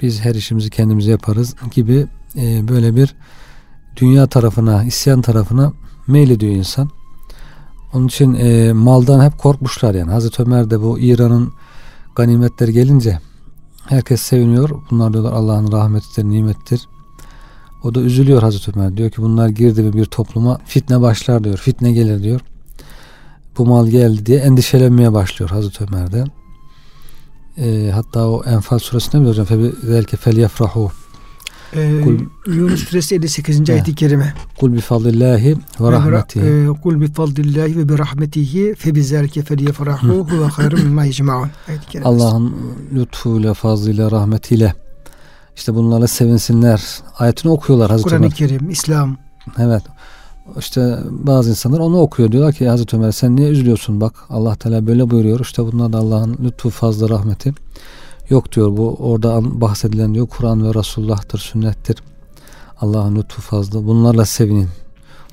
[0.00, 3.14] Biz her işimizi kendimiz yaparız gibi e, böyle bir
[3.96, 5.72] dünya tarafına, isyan tarafına
[6.06, 6.90] meylediyor insan.
[7.92, 10.10] Onun için e, maldan hep korkmuşlar yani.
[10.10, 11.52] Hazreti Ömer de bu İran'ın
[12.16, 13.18] ganimetleri gelince
[13.86, 14.70] herkes seviniyor.
[14.90, 16.88] Bunlar diyorlar Allah'ın rahmetidir, nimettir.
[17.82, 18.96] O da üzülüyor Hazreti Ömer.
[18.96, 21.56] Diyor ki bunlar girdi mi bir topluma fitne başlar diyor.
[21.56, 22.40] Fitne gelir diyor.
[23.58, 26.24] Bu mal geldi diye endişelenmeye başlıyor Hazreti Ömer'de.
[27.58, 29.46] E, hatta o Enfal suresinde mi hocam?
[29.82, 30.90] Belki fel yefrahu
[31.76, 32.04] ee,
[32.46, 33.70] Yunus suresi 58.
[33.70, 34.34] ayet-i kerime.
[34.58, 36.44] Kul bi fadlillahi ve rahmetihi.
[36.44, 41.48] E, Kul bi fadlillahi ve bi rahmetihi fe bi zerke felyefrahu huve hayrun mimma yecmaun.
[42.04, 42.56] Allah'ın
[42.94, 44.74] lütfuyla, fazlıyla, rahmetiyle
[45.56, 46.82] işte bunlarla sevinsinler.
[47.18, 49.16] Ayetini okuyorlar Hazreti Kur'an-ı Kerim, İslam.
[49.58, 49.82] Evet.
[50.58, 52.32] İşte bazı insanlar onu okuyor.
[52.32, 54.00] Diyorlar ki Hazreti Ömer sen niye üzülüyorsun?
[54.00, 55.40] Bak Allah Teala böyle buyuruyor.
[55.40, 57.54] İşte bunlar da Allah'ın lütfu, fazla, rahmeti.
[58.30, 61.96] Yok diyor bu orada bahsedilen diyor Kur'an ve Resulullah'tır, sünnettir.
[62.80, 63.86] Allah'ın lütfu fazla.
[63.86, 64.68] Bunlarla sevinin.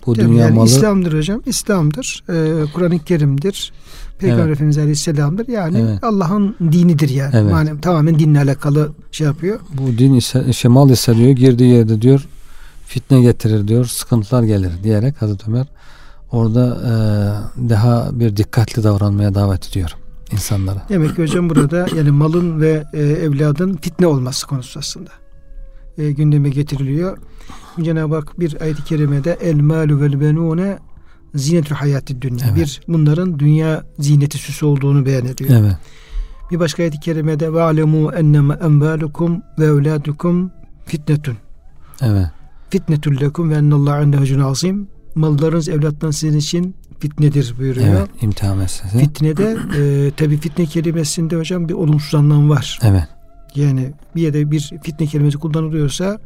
[0.06, 1.42] Bu Tabii dünya yani malı İslam'dır hocam.
[1.46, 2.24] İslam'dır.
[2.30, 3.74] Ee, Kur'an-ı Kerim'dir.
[4.20, 4.54] Peygamber evet.
[4.56, 5.48] Efendimiz Aleyhisselam'dır.
[5.48, 6.04] Yani evet.
[6.04, 7.36] Allah'ın dinidir yani.
[7.36, 7.52] Evet.
[7.52, 7.82] yani.
[7.82, 9.60] Tamamen dinle alakalı şey yapıyor.
[9.74, 12.28] Bu din ise şey, mal ise diyor girdiği yerde diyor
[12.88, 13.86] fitne getirir diyor.
[13.86, 15.68] Sıkıntılar gelir diyerek Hazreti Ömer
[16.32, 16.92] orada e,
[17.70, 19.96] daha bir dikkatli davranmaya davet ediyor
[20.32, 20.86] insanlara.
[20.90, 25.10] Demek ki hocam burada yani malın ve e, evladın fitne olması konusu aslında.
[25.98, 27.18] E, gündeme getiriliyor.
[27.82, 30.78] Cenab-ı Hak bir ayet-i kerimede el malu vel benune
[31.36, 32.46] zinetül hayati dünya.
[32.48, 32.58] Evet.
[32.58, 35.50] Bir bunların dünya zineti süsü olduğunu beyan ediyor.
[35.54, 35.76] Evet.
[36.52, 40.52] Bir başka ayet-i kerimede ve alemu enneme envalukum ve evladukum
[40.86, 41.38] fitnetun.
[42.02, 42.28] Evet.
[42.70, 44.88] Fitnetun lekum ve ennallahu indehu azim.
[45.16, 47.88] Mallarınız, evlatlarınız sizin için fitnedir buyuruyor.
[47.88, 48.98] Evet, imtihan meselesi.
[48.98, 52.80] Fitnede e, tabi fitne kelimesinde hocam bir olumsuz anlam var.
[52.84, 53.08] Evet.
[53.56, 56.20] Yani bir yerde bir fitne kelimesi kullanılıyorsa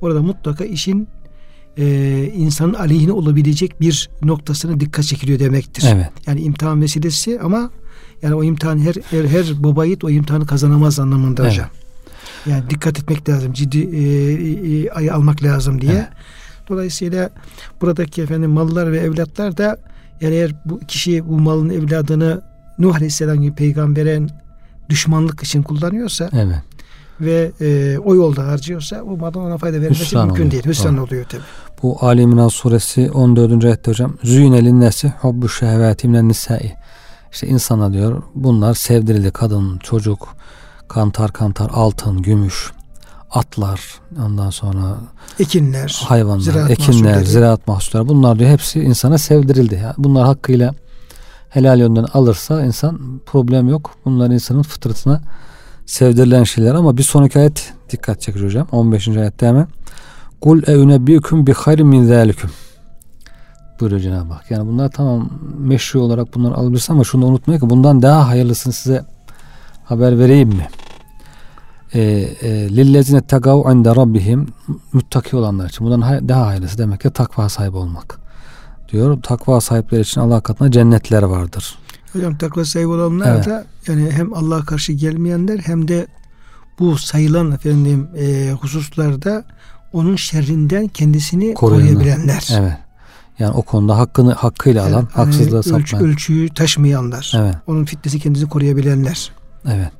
[0.00, 1.08] orada mutlaka işin
[1.78, 5.84] e, insanın aleyhine olabilecek bir noktasına dikkat çekiliyor demektir.
[5.88, 6.10] Evet.
[6.26, 7.70] Yani imtihan meselesi ama
[8.22, 11.52] yani o imtihan her her, her baba yiğit o imtihanı kazanamaz anlamında evet.
[11.52, 11.68] hocam.
[12.46, 15.92] Yani dikkat etmek lazım, ciddi e, e, almak lazım diye.
[15.92, 16.08] Evet.
[16.68, 17.30] Dolayısıyla
[17.80, 19.76] buradaki efendim mallar ve evlatlar da
[20.20, 22.42] yani eğer bu kişi bu malın evladını
[22.78, 24.30] Nuh Aleyhisselam gibi peygamberin
[24.88, 26.56] düşmanlık için kullanıyorsa evet.
[27.20, 30.52] ve e, o yolda harcıyorsa o malın ona fayda vermesi Hüsran mümkün oluyor.
[30.52, 30.64] değil.
[30.64, 31.42] Hüsran oluyor tabi.
[31.82, 33.64] Bu Ali İmran suresi 14.
[33.64, 36.72] ayette hocam Züyne linnesi hubbu şehvati minen nisai
[37.32, 40.28] işte insana diyor bunlar sevdirildi kadın, çocuk,
[40.88, 42.72] kantar kantar, altın, gümüş,
[43.30, 43.80] atlar,
[44.26, 44.96] ondan sonra
[45.38, 47.26] ekinler, hayvanlar, ziraat ekinler, mahsulleri.
[47.26, 49.80] ziraat mahsulleri bunlar diyor hepsi insana sevdirildi.
[49.82, 50.74] Yani bunlar hakkıyla
[51.48, 53.90] helal yönden alırsa insan problem yok.
[54.04, 55.20] Bunlar insanın fıtratına
[55.86, 58.68] sevdirilen şeyler ama bir sonraki ayet dikkat çekiyor hocam.
[58.72, 59.08] 15.
[59.08, 59.68] ayette hemen
[60.40, 62.50] Kul eunebbiüküm bi hayrin min zâliküm
[63.80, 64.50] buyuruyor Cenab-ı Hak.
[64.50, 69.04] Yani bunlar tamam meşru olarak bunları alabilirsin ama şunu unutmayın ki bundan daha hayırlısını size
[69.86, 70.68] haber vereyim mi?
[71.94, 74.46] E, e, lillezine tegav inde rabbihim
[74.92, 75.86] müttaki olanlar için.
[75.86, 78.18] Bundan daha hayırlısı demek ki takva sahibi olmak.
[78.92, 81.78] Diyor takva sahipleri için Allah katında cennetler vardır.
[82.12, 83.46] Hocam takva sahibi olanlar evet.
[83.46, 86.06] da yani hem Allah'a karşı gelmeyenler hem de
[86.78, 89.44] bu sayılan efendim e, hususlarda
[89.92, 91.94] onun şerrinden kendisini Koruyanlar.
[91.94, 92.48] koruyabilenler.
[92.52, 92.76] Evet.
[93.38, 97.32] Yani o konuda hakkını hakkıyla alan, yani, haksızlığa hani ölç, Ölçüyü taşmayanlar.
[97.36, 97.54] Evet.
[97.66, 99.32] Onun fitnesi kendisini koruyabilenler.
[99.66, 99.90] Evet.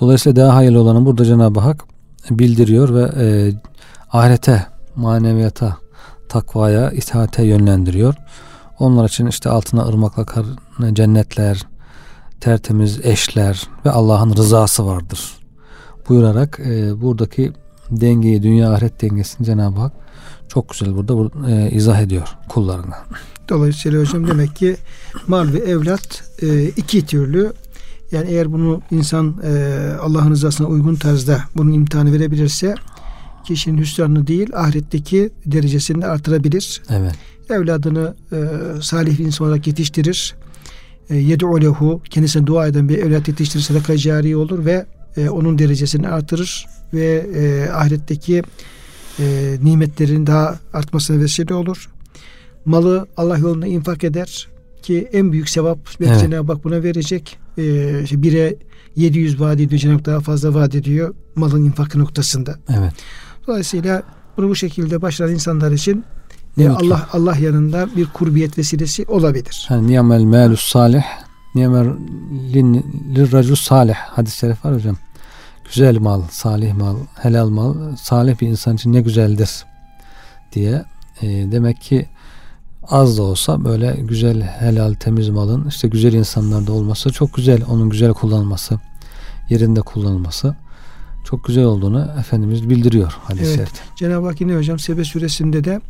[0.00, 1.84] Dolayısıyla daha hayırlı olanı burada Cenab-ı Hak
[2.30, 3.52] bildiriyor ve e,
[4.12, 5.76] ahirete, maneviyata,
[6.28, 8.14] takvaya, itaate yönlendiriyor.
[8.78, 10.46] Onlar için işte altına ırmaklar,
[10.92, 11.66] cennetler,
[12.40, 15.20] tertemiz eşler ve Allah'ın rızası vardır.
[16.08, 17.52] Buyurarak e, buradaki
[17.90, 19.92] dengeyi, dünya ahiret dengesini Cenab-ı Hak
[20.48, 22.98] çok güzel burada e, izah ediyor kullarına.
[23.48, 24.76] Dolayısıyla hocam demek ki
[25.26, 27.52] mal ve evlat e, iki türlü
[28.12, 29.50] yani eğer bunu insan e,
[30.00, 32.74] Allah'ın rızasına uygun tarzda bunun imtihanı verebilirse
[33.44, 36.82] kişinin hüsranını değil ahiretteki derecesini de artırabilir.
[36.90, 37.14] Evet.
[37.50, 38.38] Evladını e,
[38.82, 40.34] salih bir insan olarak yetiştirir.
[41.10, 45.58] E, yed'u lehu kendisine dua eden bir evlat yetiştirir sadaka cari olur ve e, onun
[45.58, 48.42] derecesini artırır ve e, ahiretteki
[49.18, 51.90] e, nimetlerin daha artmasına vesile olur.
[52.64, 54.48] Malı Allah yolunda infak eder
[54.82, 56.20] ki en büyük sevap evet.
[56.20, 57.38] Cenab-ı Hak buna verecek.
[57.58, 58.56] E, işte bire
[58.96, 62.58] 700 vaat ediyor Cenab-ı Hak daha fazla vaat ediyor malın infakı noktasında.
[62.68, 62.92] Evet.
[63.46, 64.02] Dolayısıyla
[64.36, 66.04] bunu bu şekilde başlayan insanlar için
[66.58, 69.66] e, Allah Allah yanında bir kurbiyet vesilesi olabilir.
[69.70, 71.02] Yani niyamel melus salih
[71.54, 71.86] niyamel
[73.14, 74.96] lirracul salih hadis-i şerif var hocam.
[75.64, 79.64] Güzel mal, salih mal, helal mal, salih bir insan için ne güzeldir
[80.52, 80.84] diye.
[81.22, 82.06] E, demek ki
[82.90, 87.62] az da olsa böyle güzel, helal, temiz malın işte güzel insanlarda olması çok güzel.
[87.68, 88.80] Onun güzel kullanılması,
[89.48, 90.56] yerinde kullanılması
[91.24, 93.62] çok güzel olduğunu Efendimiz bildiriyor hadislerde.
[93.62, 93.82] Evet.
[93.96, 95.80] Cenab-ı Hak yine hocam Sebe suresinde de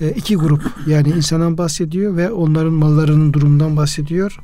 [0.00, 4.40] e, iki grup yani insandan bahsediyor ve onların mallarının durumundan bahsediyor.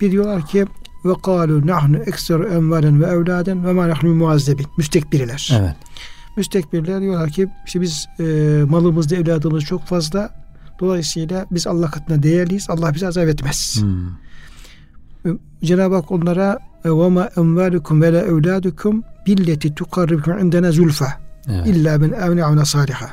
[0.00, 0.66] Bir diyorlar ki
[1.04, 4.66] ve kalu nahnu ekseru envalen ve evladen ve ma nahnu muazzebin.
[4.78, 5.50] Müstekbirler.
[5.60, 5.76] Evet.
[6.36, 8.24] Müstekbirler diyorlar ki işte biz e,
[8.68, 10.41] malımızda evladımız çok fazla.
[10.82, 12.66] Dolayısıyla biz Allah katında değerliyiz.
[12.70, 13.76] Allah bizi azap etmez.
[13.80, 15.38] Hmm.
[15.64, 21.20] Cenab-ı Hak onlara ve ma envalukum ve la evladukum billeti tukarribukum indena zulfa.
[21.66, 23.10] İlla ben evne saliha.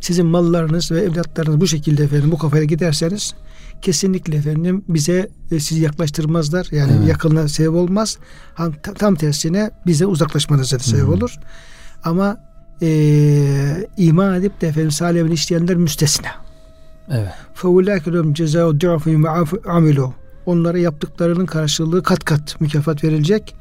[0.00, 3.34] Sizin mallarınız ve evlatlarınız bu şekilde efendim bu kafaya giderseniz
[3.82, 6.68] kesinlikle efendim bize e, sizi yaklaştırmazlar.
[6.70, 7.08] Yani evet.
[7.08, 8.18] yakınlığa sebep olmaz.
[8.56, 11.38] Tam, tam tersine bize uzaklaşmanıza sebep olur.
[12.04, 16.29] Ama e, iman edip de efendim salih işleyenler müstesna.
[17.11, 17.31] Evet.
[17.55, 19.03] فَاُولَٰئِكَ لَهُمْ جَزَاءُ دُعَفُ
[19.61, 20.11] عَمِلُوا
[20.45, 23.55] Onlara yaptıklarının karşılığı kat kat mükafat verilecek.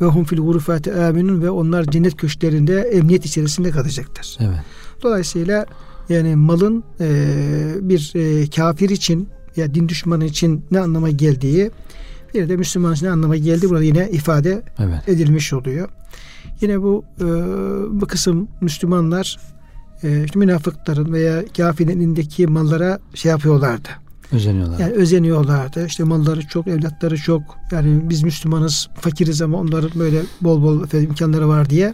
[0.00, 4.36] Ve hum fil gurufati aminun ve onlar cennet köşklerinde emniyet içerisinde kalacaklar.
[4.40, 4.58] Evet.
[5.02, 5.66] Dolayısıyla
[6.08, 7.08] yani malın e,
[7.80, 11.70] bir e, kafir için ya din düşmanı için ne anlama geldiği
[12.34, 15.08] bir de Müslüman için ne anlama geldi burada yine ifade evet.
[15.08, 15.88] edilmiş oluyor.
[16.61, 17.25] Yine bu e,
[18.01, 19.39] bu kısım Müslümanlar
[20.03, 23.89] e, işte münafıkların veya kafirin elindeki mallara şey yapıyorlardı.
[24.31, 24.81] Özeniyorlardı.
[24.81, 25.85] Yani özeniyorlardı.
[25.85, 27.41] İşte malları çok, evlatları çok.
[27.71, 31.93] Yani biz Müslümanız, fakiriz ama onların böyle bol bol efendim, imkanları var diye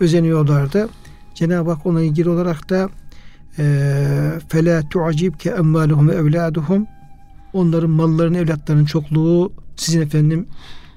[0.00, 0.88] özeniyorlardı.
[1.34, 2.88] Cenab-ı Hak ona ilgili olarak da
[3.58, 3.64] e,
[4.48, 6.86] fele tuacib ke emmaluhum ve evladuhum
[7.52, 10.46] onların mallarının evlatlarının çokluğu sizin efendim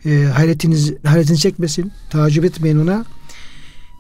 [0.06, 1.92] e, hayretiniz hayretini çekmesin.
[2.10, 3.06] Tacip etmeyin ona.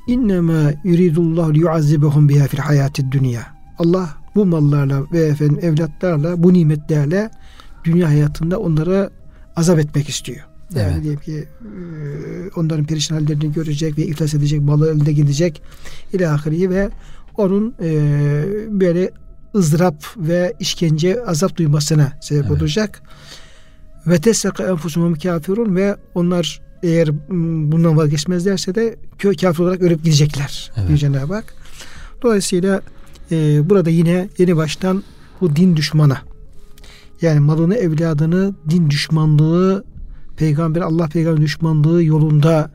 [0.07, 3.55] İnnemâ yuridullahu liyuazzibahum biha fil hayatid dünya.
[3.79, 7.29] Allah bu mallarla ve efendim evlatlarla bu nimetlerle
[7.83, 9.09] dünya hayatında onlara
[9.55, 10.45] azap etmek istiyor.
[10.75, 11.03] Yani evet.
[11.03, 11.69] diyelim ki e,
[12.55, 15.61] onların perişan hallerini görecek ve iflas edecek, malı elinde gidecek
[16.13, 16.89] ilahiri ve
[17.37, 17.89] onun e,
[18.69, 19.11] böyle
[19.55, 22.61] ızdırap ve işkence azap duymasına sebep evet.
[22.61, 23.01] olacak.
[24.07, 27.09] Ve tesaka enfusumum kafirun ve onlar eğer
[27.71, 28.95] bundan vazgeçmezlerse de
[29.41, 30.71] kafir olarak ölüp gidecekler.
[30.77, 30.99] Evet.
[30.99, 31.53] Cenab-ı Hak.
[32.21, 32.81] Dolayısıyla
[33.31, 35.03] e, burada yine yeni baştan
[35.41, 36.21] bu din düşmana
[37.21, 39.85] yani malını evladını din düşmanlığı
[40.37, 42.71] peygamber Allah peygamber düşmanlığı yolunda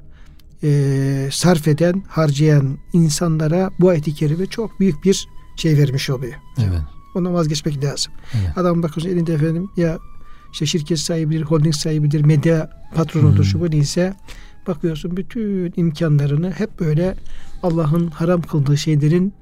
[0.62, 6.34] e, sarf eden, harcayan insanlara bu ayet-i kerime çok büyük bir şey vermiş oluyor.
[6.58, 6.80] Evet.
[7.14, 8.12] Ondan vazgeçmek lazım.
[8.34, 8.58] Evet.
[8.58, 9.98] Adam bakıyorsun elinde efendim ya
[10.52, 13.44] işte şirket sahibidir, holding sahibidir, medya patronudur, hmm.
[13.44, 14.14] şu bu neyse
[14.66, 17.14] bakıyorsun bütün imkanlarını hep böyle
[17.62, 19.32] Allah'ın haram kıldığı şeylerin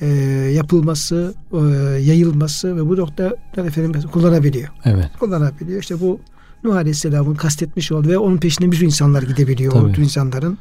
[0.00, 0.06] e,
[0.54, 1.58] yapılması, e,
[2.00, 4.68] yayılması ve bu noktada efendim kullanabiliyor.
[4.84, 5.08] Evet.
[5.20, 5.80] Kullanabiliyor.
[5.80, 6.20] İşte bu
[6.64, 9.72] Nuh Aleyhisselam'ın kastetmiş oldu ve onun peşinde bir insanlar gidebiliyor.
[9.72, 10.00] Tabii.
[10.00, 10.58] O insanların.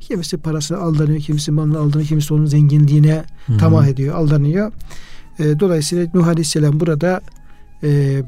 [0.00, 3.58] Kimisi parasını aldanıyor, kimisi malını aldanıyor, kimisi onun zenginliğine Hı-hı.
[3.58, 4.72] tamah ediyor, aldanıyor.
[5.38, 7.20] E, dolayısıyla Nuh Aleyhisselam burada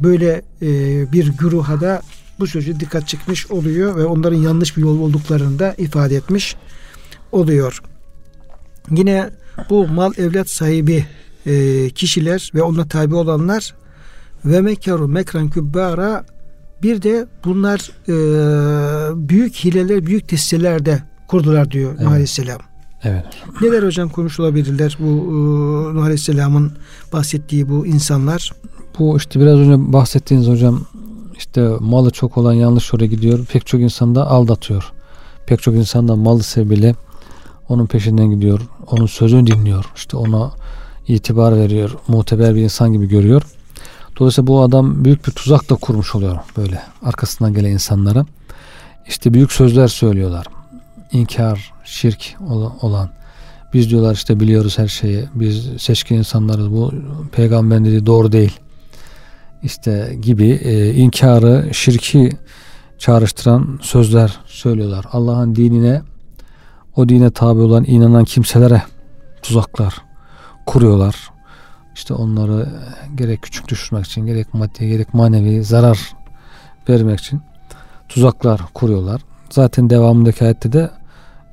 [0.02, 2.02] böyle e, bir güruha da
[2.38, 6.56] bu sözü dikkat çıkmış oluyor ve onların yanlış bir yol olduklarını da ifade etmiş
[7.32, 7.82] oluyor.
[8.90, 9.30] Yine
[9.70, 11.06] bu mal evlat sahibi
[11.46, 13.74] e, kişiler ve ona tabi olanlar
[14.44, 16.24] ve mekaru mekran kübbara
[16.82, 22.00] bir de bunlar e, büyük hileler, büyük testeler de kurdular diyor evet.
[22.00, 22.60] Nuh Aleyhisselam.
[23.02, 23.24] Evet.
[23.60, 26.72] Neler hocam konuşulabilirler bu e, Nuh Aleyhisselam'ın
[27.12, 28.52] bahsettiği bu insanlar?
[28.98, 30.80] Bu işte biraz önce bahsettiğiniz hocam
[31.37, 33.46] işte malı çok olan yanlış yere gidiyor.
[33.46, 34.92] Pek çok insan da aldatıyor.
[35.46, 36.94] Pek çok insan da malı sebebiyle
[37.68, 38.61] onun peşinden gidiyor.
[38.90, 39.85] Onun sözünü dinliyor.
[39.96, 40.50] İşte ona
[41.09, 41.90] itibar veriyor.
[42.09, 43.42] Muteber bir insan gibi görüyor.
[44.18, 48.26] Dolayısıyla bu adam büyük bir tuzak da kurmuş oluyor böyle arkasından gelen insanlara.
[49.09, 50.46] İşte büyük sözler söylüyorlar.
[51.12, 52.37] İnkar, şirk
[52.82, 53.11] olan.
[53.74, 55.24] Biz diyorlar işte biliyoruz her şeyi.
[55.35, 56.70] Biz seçkin insanlarız.
[56.70, 56.92] Bu
[57.32, 58.52] peygamber dediği doğru değil.
[59.62, 62.30] İşte gibi e, inkarı, şirki
[62.98, 65.04] çağrıştıran sözler söylüyorlar.
[65.12, 66.02] Allah'ın dinine
[66.96, 68.82] o dine tabi olan inanan kimselere
[69.42, 69.94] tuzaklar
[70.66, 71.30] kuruyorlar.
[71.94, 72.68] İşte onları
[73.14, 75.98] gerek küçük düşürmek için gerek maddi gerek manevi zarar
[76.88, 77.40] vermek için
[78.08, 79.20] tuzaklar kuruyorlar.
[79.50, 80.90] Zaten devamındaki ayette de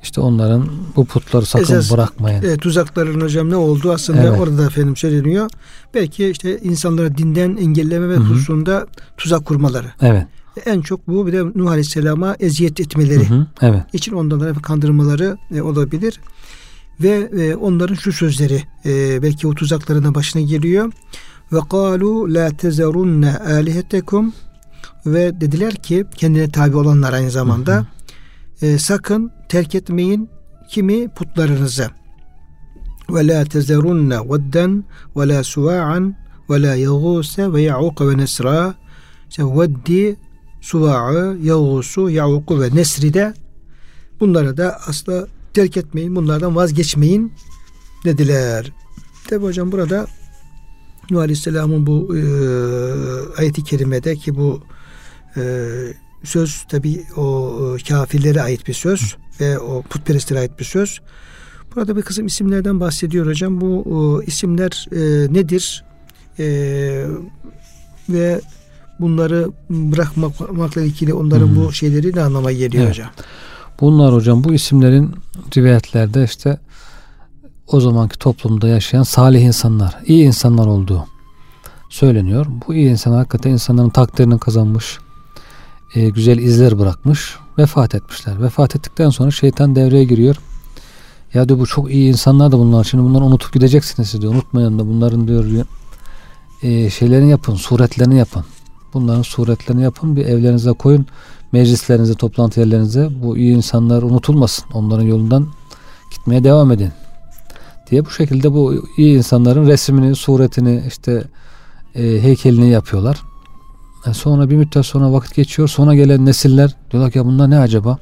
[0.04, 2.44] işte onların bu putları sakın Esas, bırakmayın.
[2.44, 4.40] E, tuzakların hocam ne oldu aslında evet.
[4.40, 5.50] orada efendim söyleniyor.
[5.94, 8.88] Belki işte insanları dinden engelleme ve hususunda
[9.18, 9.88] tuzak kurmaları.
[10.02, 10.28] Evet.
[10.66, 13.94] En çok bu bir de Nuh Aleyhisselam'a eziyet etmeleri hı hı, evet.
[13.94, 16.20] için ondan kandırmaları e, olabilir.
[17.00, 20.92] Ve e, onların şu sözleri e, belki o tuzaklarına başına geliyor.
[21.52, 24.34] Ve kalu la tezerunne alihetekum
[25.06, 27.86] ve dediler ki kendine tabi olanlar aynı zamanda hı hı
[28.64, 30.30] e, sakın terk etmeyin
[30.70, 31.90] kimi putlarınızı.
[33.10, 34.84] Ve la tezerunne vedden
[35.16, 36.16] ve la suva'an
[36.50, 38.76] ve la yağuse ve ya'uq ve nesra.
[39.30, 40.16] İşte veddi,
[40.62, 43.34] suva'ı, yağusu, ya'uku ve nesri de
[44.20, 47.34] bunları da asla terk etmeyin, bunlardan vazgeçmeyin
[48.06, 48.72] dediler.
[49.30, 50.08] Tabi hocam burada
[51.12, 52.22] Nuh Aleyhisselam'ın bu e,
[53.38, 54.62] ayeti kerimede ki bu
[55.38, 55.42] e,
[56.24, 59.23] söz tabi o e, kafirlere ait bir söz.
[59.40, 61.00] Ve o putperestlere ait bir söz.
[61.76, 63.62] Burada bir kısım isimlerden bahsediyor hocam.
[63.62, 65.84] Bu o, isimler e, nedir?
[66.40, 66.46] E,
[68.10, 68.42] ve
[69.00, 71.56] bunları bırakmakla ilgili onların hmm.
[71.56, 72.94] bu şeyleri ne anlama geliyor evet.
[72.94, 73.10] hocam?
[73.80, 75.12] Bunlar hocam bu isimlerin
[75.58, 76.58] rivayetlerde işte
[77.68, 81.06] o zamanki toplumda yaşayan salih insanlar, iyi insanlar olduğu
[81.90, 82.46] söyleniyor.
[82.68, 84.98] Bu iyi insan hakikaten insanların takdirini kazanmış,
[85.96, 87.36] e, güzel izler bırakmış.
[87.58, 88.42] Vefat etmişler.
[88.42, 90.36] Vefat ettikten sonra şeytan devreye giriyor.
[91.34, 92.84] Ya diyor bu çok iyi insanlar da bunlar.
[92.84, 94.34] Şimdi bunları unutup gideceksiniz diyor.
[94.34, 95.66] Unutmayın da bunların diyor, diyor
[96.64, 98.46] e, şeylerini yapın, suretlerini yapın.
[98.94, 100.16] Bunların suretlerini yapın.
[100.16, 101.06] Bir evlerinize koyun.
[101.52, 104.66] Meclislerinize, toplantı yerlerinize bu iyi insanlar unutulmasın.
[104.74, 105.48] Onların yolundan
[106.12, 106.92] gitmeye devam edin.
[107.92, 111.24] Diye bu şekilde bu iyi insanların resmini, suretini, işte
[111.96, 113.22] e, heykelini yapıyorlar.
[114.06, 115.68] Yani sonra bir müddet sonra vakit geçiyor.
[115.68, 117.98] Sonra gelen nesiller diyorlar ki ya bunlar ne acaba?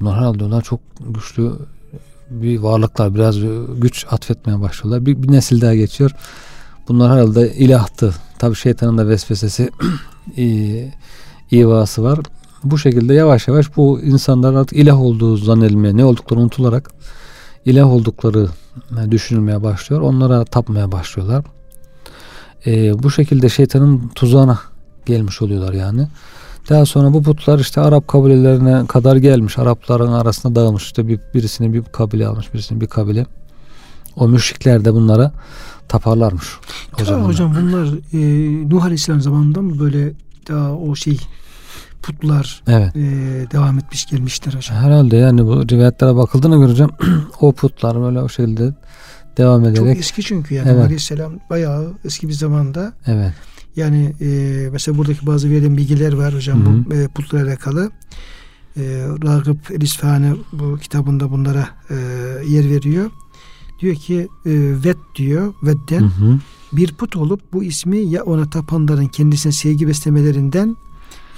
[0.00, 1.52] Bunlar herhalde diyorlar çok güçlü
[2.30, 3.14] bir varlıklar.
[3.14, 3.36] Biraz
[3.76, 5.06] güç atfetmeye başlıyorlar.
[5.06, 6.10] Bir, bir nesil daha geçiyor.
[6.88, 8.14] Bunlar herhalde ilahtı.
[8.38, 9.70] Tabi şeytanın da vesvesesi
[11.52, 12.18] ivası var.
[12.64, 16.90] Bu şekilde yavaş yavaş bu insanlar artık ilah olduğu zannedilmeye, ne oldukları unutularak
[17.64, 18.48] ilah oldukları
[19.10, 20.02] düşünülmeye başlıyor.
[20.02, 21.44] Onlara tapmaya başlıyorlar.
[22.66, 24.58] Ee, bu şekilde şeytanın tuzağına
[25.06, 26.08] gelmiş oluyorlar yani.
[26.68, 29.58] Daha sonra bu putlar işte Arap kabilelerine kadar gelmiş.
[29.58, 30.84] Arapların arasında dağılmış.
[30.84, 33.26] İşte bir, birisini bir kabile almış, birisini bir kabile.
[34.16, 35.32] O müşrikler de bunlara
[35.88, 36.46] taparlarmış.
[37.02, 40.12] O zaman hocam bunlar e, Nuh Aleyhisselam zamanında mı böyle
[40.48, 41.18] daha o şey
[42.02, 42.96] putlar evet.
[42.96, 43.00] e,
[43.52, 44.78] devam etmiş gelmişler hocam.
[44.78, 46.92] Herhalde yani bu rivayetlere bakıldığına göreceğim
[47.40, 48.74] o putlar böyle o şekilde
[49.36, 49.76] devam ederek.
[49.76, 50.84] Çok eski çünkü yani evet.
[50.84, 52.92] Aleyhisselam bayağı eski bir zamanda.
[53.06, 53.32] Evet.
[53.76, 54.28] Yani e,
[54.72, 56.84] mesela buradaki bazı verilen bilgiler var hocam Hı-hı.
[56.90, 57.90] bu e, putla alakalı.
[58.76, 58.82] E,
[59.24, 61.94] Ragıp El bu kitabında bunlara e,
[62.48, 63.10] yer veriyor.
[63.80, 66.38] Diyor ki e, vet diyor vedden Hı-hı.
[66.72, 70.76] bir put olup bu ismi ya ona tapanların kendisine sevgi beslemelerinden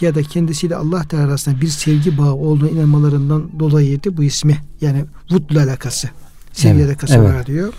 [0.00, 4.58] ya da kendisiyle Allah Teala arasında bir sevgi bağı olduğuna inanmalarından dolayıydı bu ismi.
[4.80, 6.10] Yani vutla alakası.
[6.52, 7.28] Sevgi evet, alakası evet.
[7.28, 7.72] var diyor.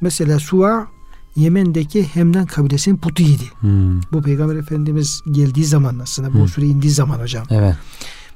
[0.00, 0.86] Mesela Suva
[1.36, 3.42] Yemen'deki Hemdan kabilesinin putuydu.
[3.60, 4.00] Hmm.
[4.12, 6.48] Bu Peygamber Efendimiz geldiği zaman aslında bu hmm.
[6.48, 7.44] sure indiği zaman hocam.
[7.50, 7.76] Evet.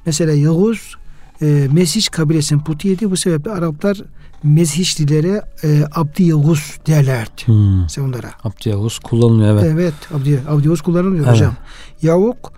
[0.07, 0.97] Mesela Yavuz
[1.43, 3.11] e, Mesiş kabilesinin putuydu.
[3.11, 3.99] Bu sebeple Araplar
[4.43, 7.47] Mezhiçlilere e, Abdi Yavuz derlerdi.
[7.47, 7.83] Hmm.
[7.83, 8.31] Mesela onlara.
[8.45, 9.65] Abdi Yavuz kullanılıyor evet.
[9.65, 11.35] Evet Abdi, Abdi Yavuz kullanılıyor evet.
[11.35, 11.57] hocam.
[12.03, 12.53] Yavuk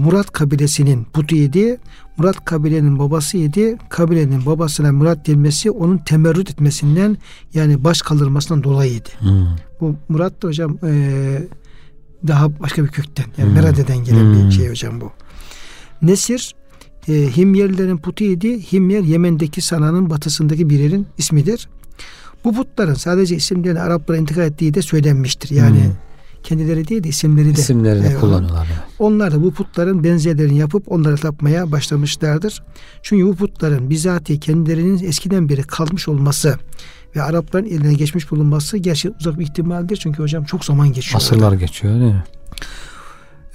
[0.00, 1.76] Murat kabilesinin putuydu.
[2.16, 3.88] Murat kabilenin babasıydı.
[3.88, 7.16] Kabilenin babasına Murat denmesi onun temerrüt etmesinden
[7.54, 9.08] yani baş kaldırmasından dolayıydı.
[9.18, 9.46] Hmm.
[9.80, 10.92] Bu Murat da hocam e,
[12.26, 13.54] daha başka bir kökten yani hmm.
[13.54, 14.48] Merade'den gelen hmm.
[14.48, 15.12] bir şey hocam bu.
[16.02, 16.54] Nesir
[17.08, 18.46] e, Himyerlilerin putuydu.
[18.46, 21.68] Himyer Yemen'deki Sana'nın batısındaki bir yerin ismidir.
[22.44, 25.50] Bu putların sadece isimlerini Araplara intikal ettiği de söylenmiştir.
[25.50, 26.09] Yani hmm
[26.42, 28.66] kendileri değil de isimleri de isimlerini e, kullanıyorlar.
[28.66, 28.78] Yani.
[28.98, 32.62] Onlar da bu putların benzerlerini yapıp onlara tapmaya başlamışlardır.
[33.02, 36.58] Çünkü bu putların bizatihi kendilerinin eskiden beri kalmış olması
[37.16, 39.96] ve Arapların eline geçmiş bulunması gerçi uzak bir ihtimaldir.
[39.96, 41.16] Çünkü hocam çok zaman geçiyor.
[41.16, 41.54] Asırlar orada.
[41.54, 42.24] geçiyor değil mi?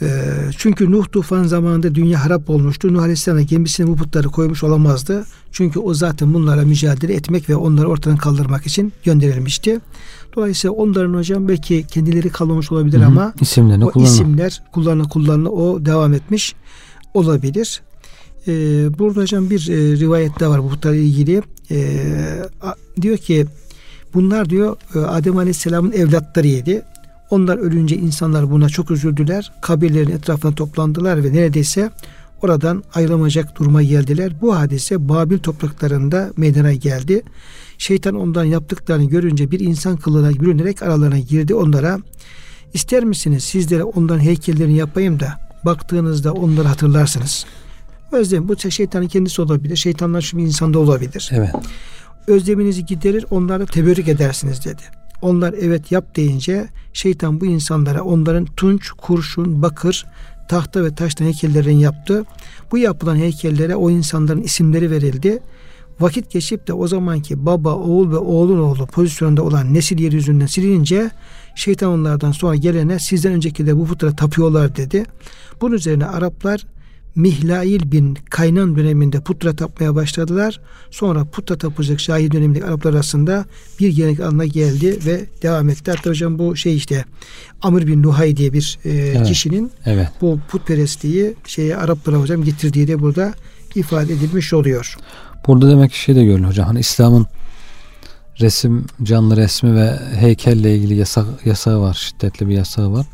[0.02, 0.22] Ee,
[0.58, 2.94] çünkü Nuh tufan zamanında dünya harap olmuştu.
[2.94, 5.26] Nuh Aleyhisselam gemisine bu putları koymuş olamazdı.
[5.52, 9.80] Çünkü o zaten bunlara mücadele etmek ve onları ortadan kaldırmak için gönderilmişti.
[10.36, 13.08] Dolayısıyla onların hocam belki kendileri kalmamış olabilir Hı-hı.
[13.08, 14.12] ama isimlerini o kullanma.
[14.12, 16.56] isimler kullanı kullanı o devam etmiş.
[17.14, 17.82] olabilir.
[18.48, 18.52] E,
[19.00, 21.42] burada hocam bir e, rivayet daha var bu ilgili.
[21.72, 21.98] E,
[22.62, 23.46] a, diyor ki
[24.14, 26.82] bunlar diyor e, Adem Aleyhisselam'ın evlatlarıydı.
[27.30, 29.52] Onlar ölünce insanlar buna çok üzüldüler.
[29.62, 31.92] Kabirlerin etrafına toplandılar ve neredeyse
[32.42, 34.34] oradan ayrılamayacak duruma geldiler.
[34.42, 37.24] Bu hadise Babil topraklarında meydana geldi.
[37.78, 41.56] Şeytan ondan yaptıklarını görünce bir insan kılığına bürünerek aralarına girdi.
[41.56, 42.00] Onlara
[42.74, 47.46] ister misiniz sizlere ondan heykellerini yapayım da baktığınızda onları hatırlarsınız.
[48.12, 49.76] Özlem bu şeytanın kendisi olabilir.
[49.76, 51.30] Şeytanlar şu insanda olabilir.
[51.34, 51.56] Evet.
[52.28, 54.82] Özleminizi giderir onları teberrük edersiniz dedi.
[55.22, 60.06] Onlar evet yap deyince şeytan bu insanlara onların tunç, kurşun, bakır,
[60.50, 62.24] tahta ve taştan heykellerini yaptı.
[62.72, 65.40] Bu yapılan heykellere o insanların isimleri verildi.
[66.00, 71.12] Vakit geçip de o zamanki baba, oğul ve oğlun oğlu pozisyonda olan nesil yeryüzünden silince
[71.56, 75.04] şeytan onlardan sonra gelene sizden önceki de bu putlara tapıyorlar dedi.
[75.62, 76.66] Bunun üzerine Araplar
[77.16, 80.62] Mihlail bin Kaynan döneminde putra tapmaya başladılar.
[80.92, 83.46] Sonra putra tapacak şahit dönemindeki Araplar arasında
[83.80, 85.92] bir gelenek alına geldi ve devam etti.
[85.92, 87.06] Hatta hocam bu şey işte
[87.62, 89.28] Amr bin Nuhay diye bir e, evet.
[89.28, 90.08] kişinin evet.
[90.22, 93.34] bu putperestliği şeye Araplara hocam getirdiği de burada
[93.76, 94.98] ifade edilmiş oluyor.
[95.48, 96.68] Burada demek ki şey de görünüyor hocam.
[96.68, 97.28] Hani İslam'ın
[98.40, 101.94] resim, canlı resmi ve heykelle ilgili yasak, yasağı var.
[101.94, 103.06] Şiddetli bir yasağı var.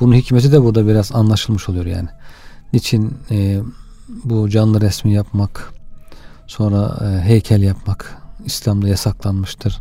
[0.00, 2.08] Bunun hikmeti de burada biraz anlaşılmış oluyor yani.
[2.72, 3.60] Niçin e,
[4.24, 5.72] bu canlı resmi yapmak,
[6.46, 9.80] sonra e, heykel yapmak İslam'da yasaklanmıştır.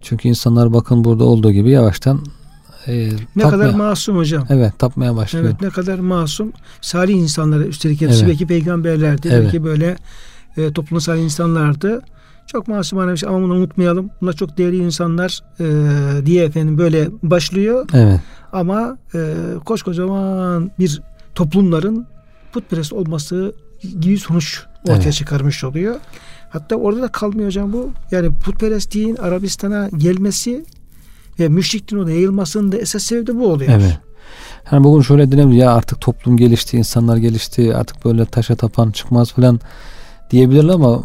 [0.00, 2.20] Çünkü insanlar bakın burada olduğu gibi yavaştan
[2.86, 4.46] e, ne tapmaya, kadar masum hocam.
[4.50, 5.44] Evet tapmaya başlıyor.
[5.44, 6.52] Evet ne kadar masum.
[6.80, 8.28] Salih insanlara üstelik hepsi evet.
[8.28, 9.28] belki peygamberlerdi.
[9.28, 9.44] Evet.
[9.44, 9.96] Belki böyle
[10.56, 12.02] e, toplumsal insanlardı.
[12.46, 14.10] Çok masumane bir şey ama bunu unutmayalım.
[14.20, 17.88] Bunlar çok değerli insanlar e, diye efendim böyle başlıyor.
[17.94, 18.20] Evet.
[18.52, 19.34] Ama e,
[19.64, 21.02] koskocaman bir
[21.34, 22.06] toplumların
[22.52, 23.54] putperest olması
[24.00, 25.14] gibi sonuç ortaya evet.
[25.14, 25.96] çıkarmış oluyor.
[26.50, 27.90] Hatta orada da kalmıyor hocam bu.
[28.10, 30.64] Yani putperestliğin Arabistan'a gelmesi
[31.38, 33.72] ve müşrikliğin orada yayılmasının da esas sebebi de bu oluyor.
[33.74, 33.98] Evet.
[34.72, 39.32] Yani bugün şöyle denebilir ya artık toplum gelişti, insanlar gelişti, artık böyle taşa tapan çıkmaz
[39.32, 39.60] falan
[40.32, 41.02] diyebilirler ama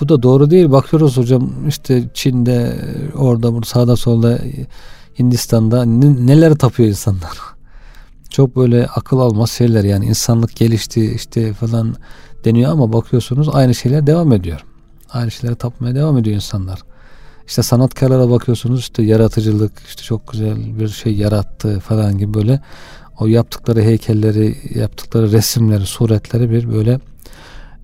[0.00, 0.70] bu da doğru değil.
[0.70, 2.76] Bakıyoruz hocam işte Çin'de,
[3.16, 4.38] orada, burada, sağda solda,
[5.18, 7.38] Hindistan'da neler tapıyor insanlar
[8.30, 11.94] çok böyle akıl almaz şeyler yani insanlık gelişti işte falan
[12.44, 14.64] deniyor ama bakıyorsunuz aynı şeyler devam ediyor.
[15.10, 16.82] Aynı şeylere tapmaya devam ediyor insanlar.
[17.46, 22.60] İşte sanatkarlara bakıyorsunuz işte yaratıcılık işte çok güzel bir şey yarattı falan gibi böyle
[23.20, 27.00] o yaptıkları heykelleri yaptıkları resimleri suretleri bir böyle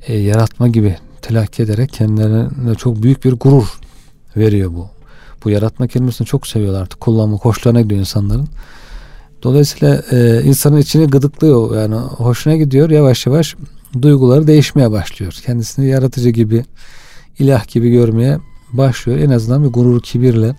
[0.09, 3.79] e, yaratma gibi telakki ederek kendilerine çok büyük bir gurur
[4.37, 4.89] veriyor bu.
[5.45, 8.49] Bu yaratma kelimesini çok seviyorlar artık kullanma hoşlarına gidiyor insanların.
[9.43, 13.57] Dolayısıyla e, insanın içini gıdıklıyor yani hoşuna gidiyor yavaş yavaş
[14.03, 15.39] duyguları değişmeye başlıyor.
[15.47, 16.65] Kendisini yaratıcı gibi
[17.39, 18.39] ilah gibi görmeye
[18.73, 19.19] başlıyor.
[19.19, 20.57] En azından bir gurur kibirle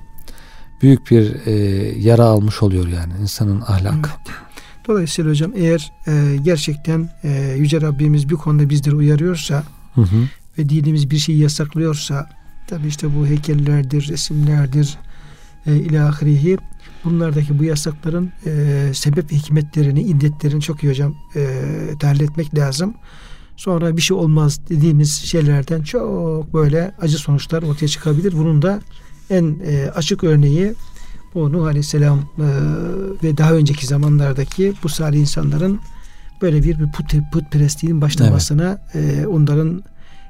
[0.82, 1.54] büyük bir e,
[2.00, 3.94] yara almış oluyor yani insanın ahlak.
[3.96, 4.38] Evet.
[4.90, 9.64] Dolayısıyla hocam eğer e, gerçekten e, Yüce Rabbimiz bir konuda bizleri uyarıyorsa
[9.96, 10.16] hı hı.
[10.58, 12.30] ve dinimiz bir şeyi yasaklıyorsa
[12.68, 14.98] tabi işte bu heykellerdir, resimlerdir
[15.66, 16.58] e, ilahirihi
[17.06, 21.62] bunlardaki bu yasakların e, sebep hikmetlerini, illetlerini çok iyi hocam e,
[22.00, 22.94] tahlil etmek lazım.
[23.58, 28.34] Sonra bir şey olmaz dediğimiz şeylerden çok böyle acı sonuçlar ortaya çıkabilir.
[28.38, 28.80] Bunun da
[29.30, 30.74] en e, açık örneği
[31.36, 32.48] bu Nuh Aleyhisselam e,
[33.24, 35.80] ve daha önceki zamanlardaki bu salih insanların
[36.42, 39.18] böyle bir, bir put, putperestliğin başlamasına evet.
[39.20, 39.84] e, onların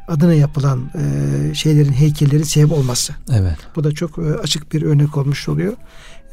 [0.08, 3.14] adına yapılan e, şeylerin heykellerin sebep olması.
[3.32, 3.58] Evet.
[3.76, 5.74] Bu da çok e, açık bir örnek olmuş oluyor.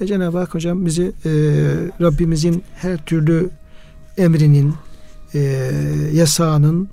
[0.01, 1.31] E, Cenab-ı Hak hocam bizi e,
[2.01, 3.51] Rabbimizin her türlü
[4.19, 4.75] emrinin,
[5.35, 5.41] e,
[6.13, 6.89] yasağının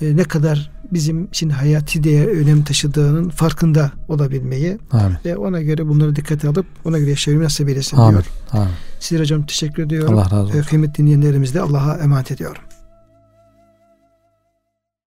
[0.00, 5.16] e, ne kadar bizim için hayati değer önem taşıdığının farkında olabilmeyi Amin.
[5.24, 8.12] ve ona göre bunları dikkate alıp ona göre yaşamayı nasip eylesin Amin.
[8.12, 8.24] diyor.
[8.52, 8.68] Amin.
[9.00, 10.14] Sizlere hocam teşekkür ediyorum.
[10.14, 10.62] Allah razı olsun.
[10.62, 12.62] Kıymetli dinleyenlerimizi de Allah'a emanet ediyorum.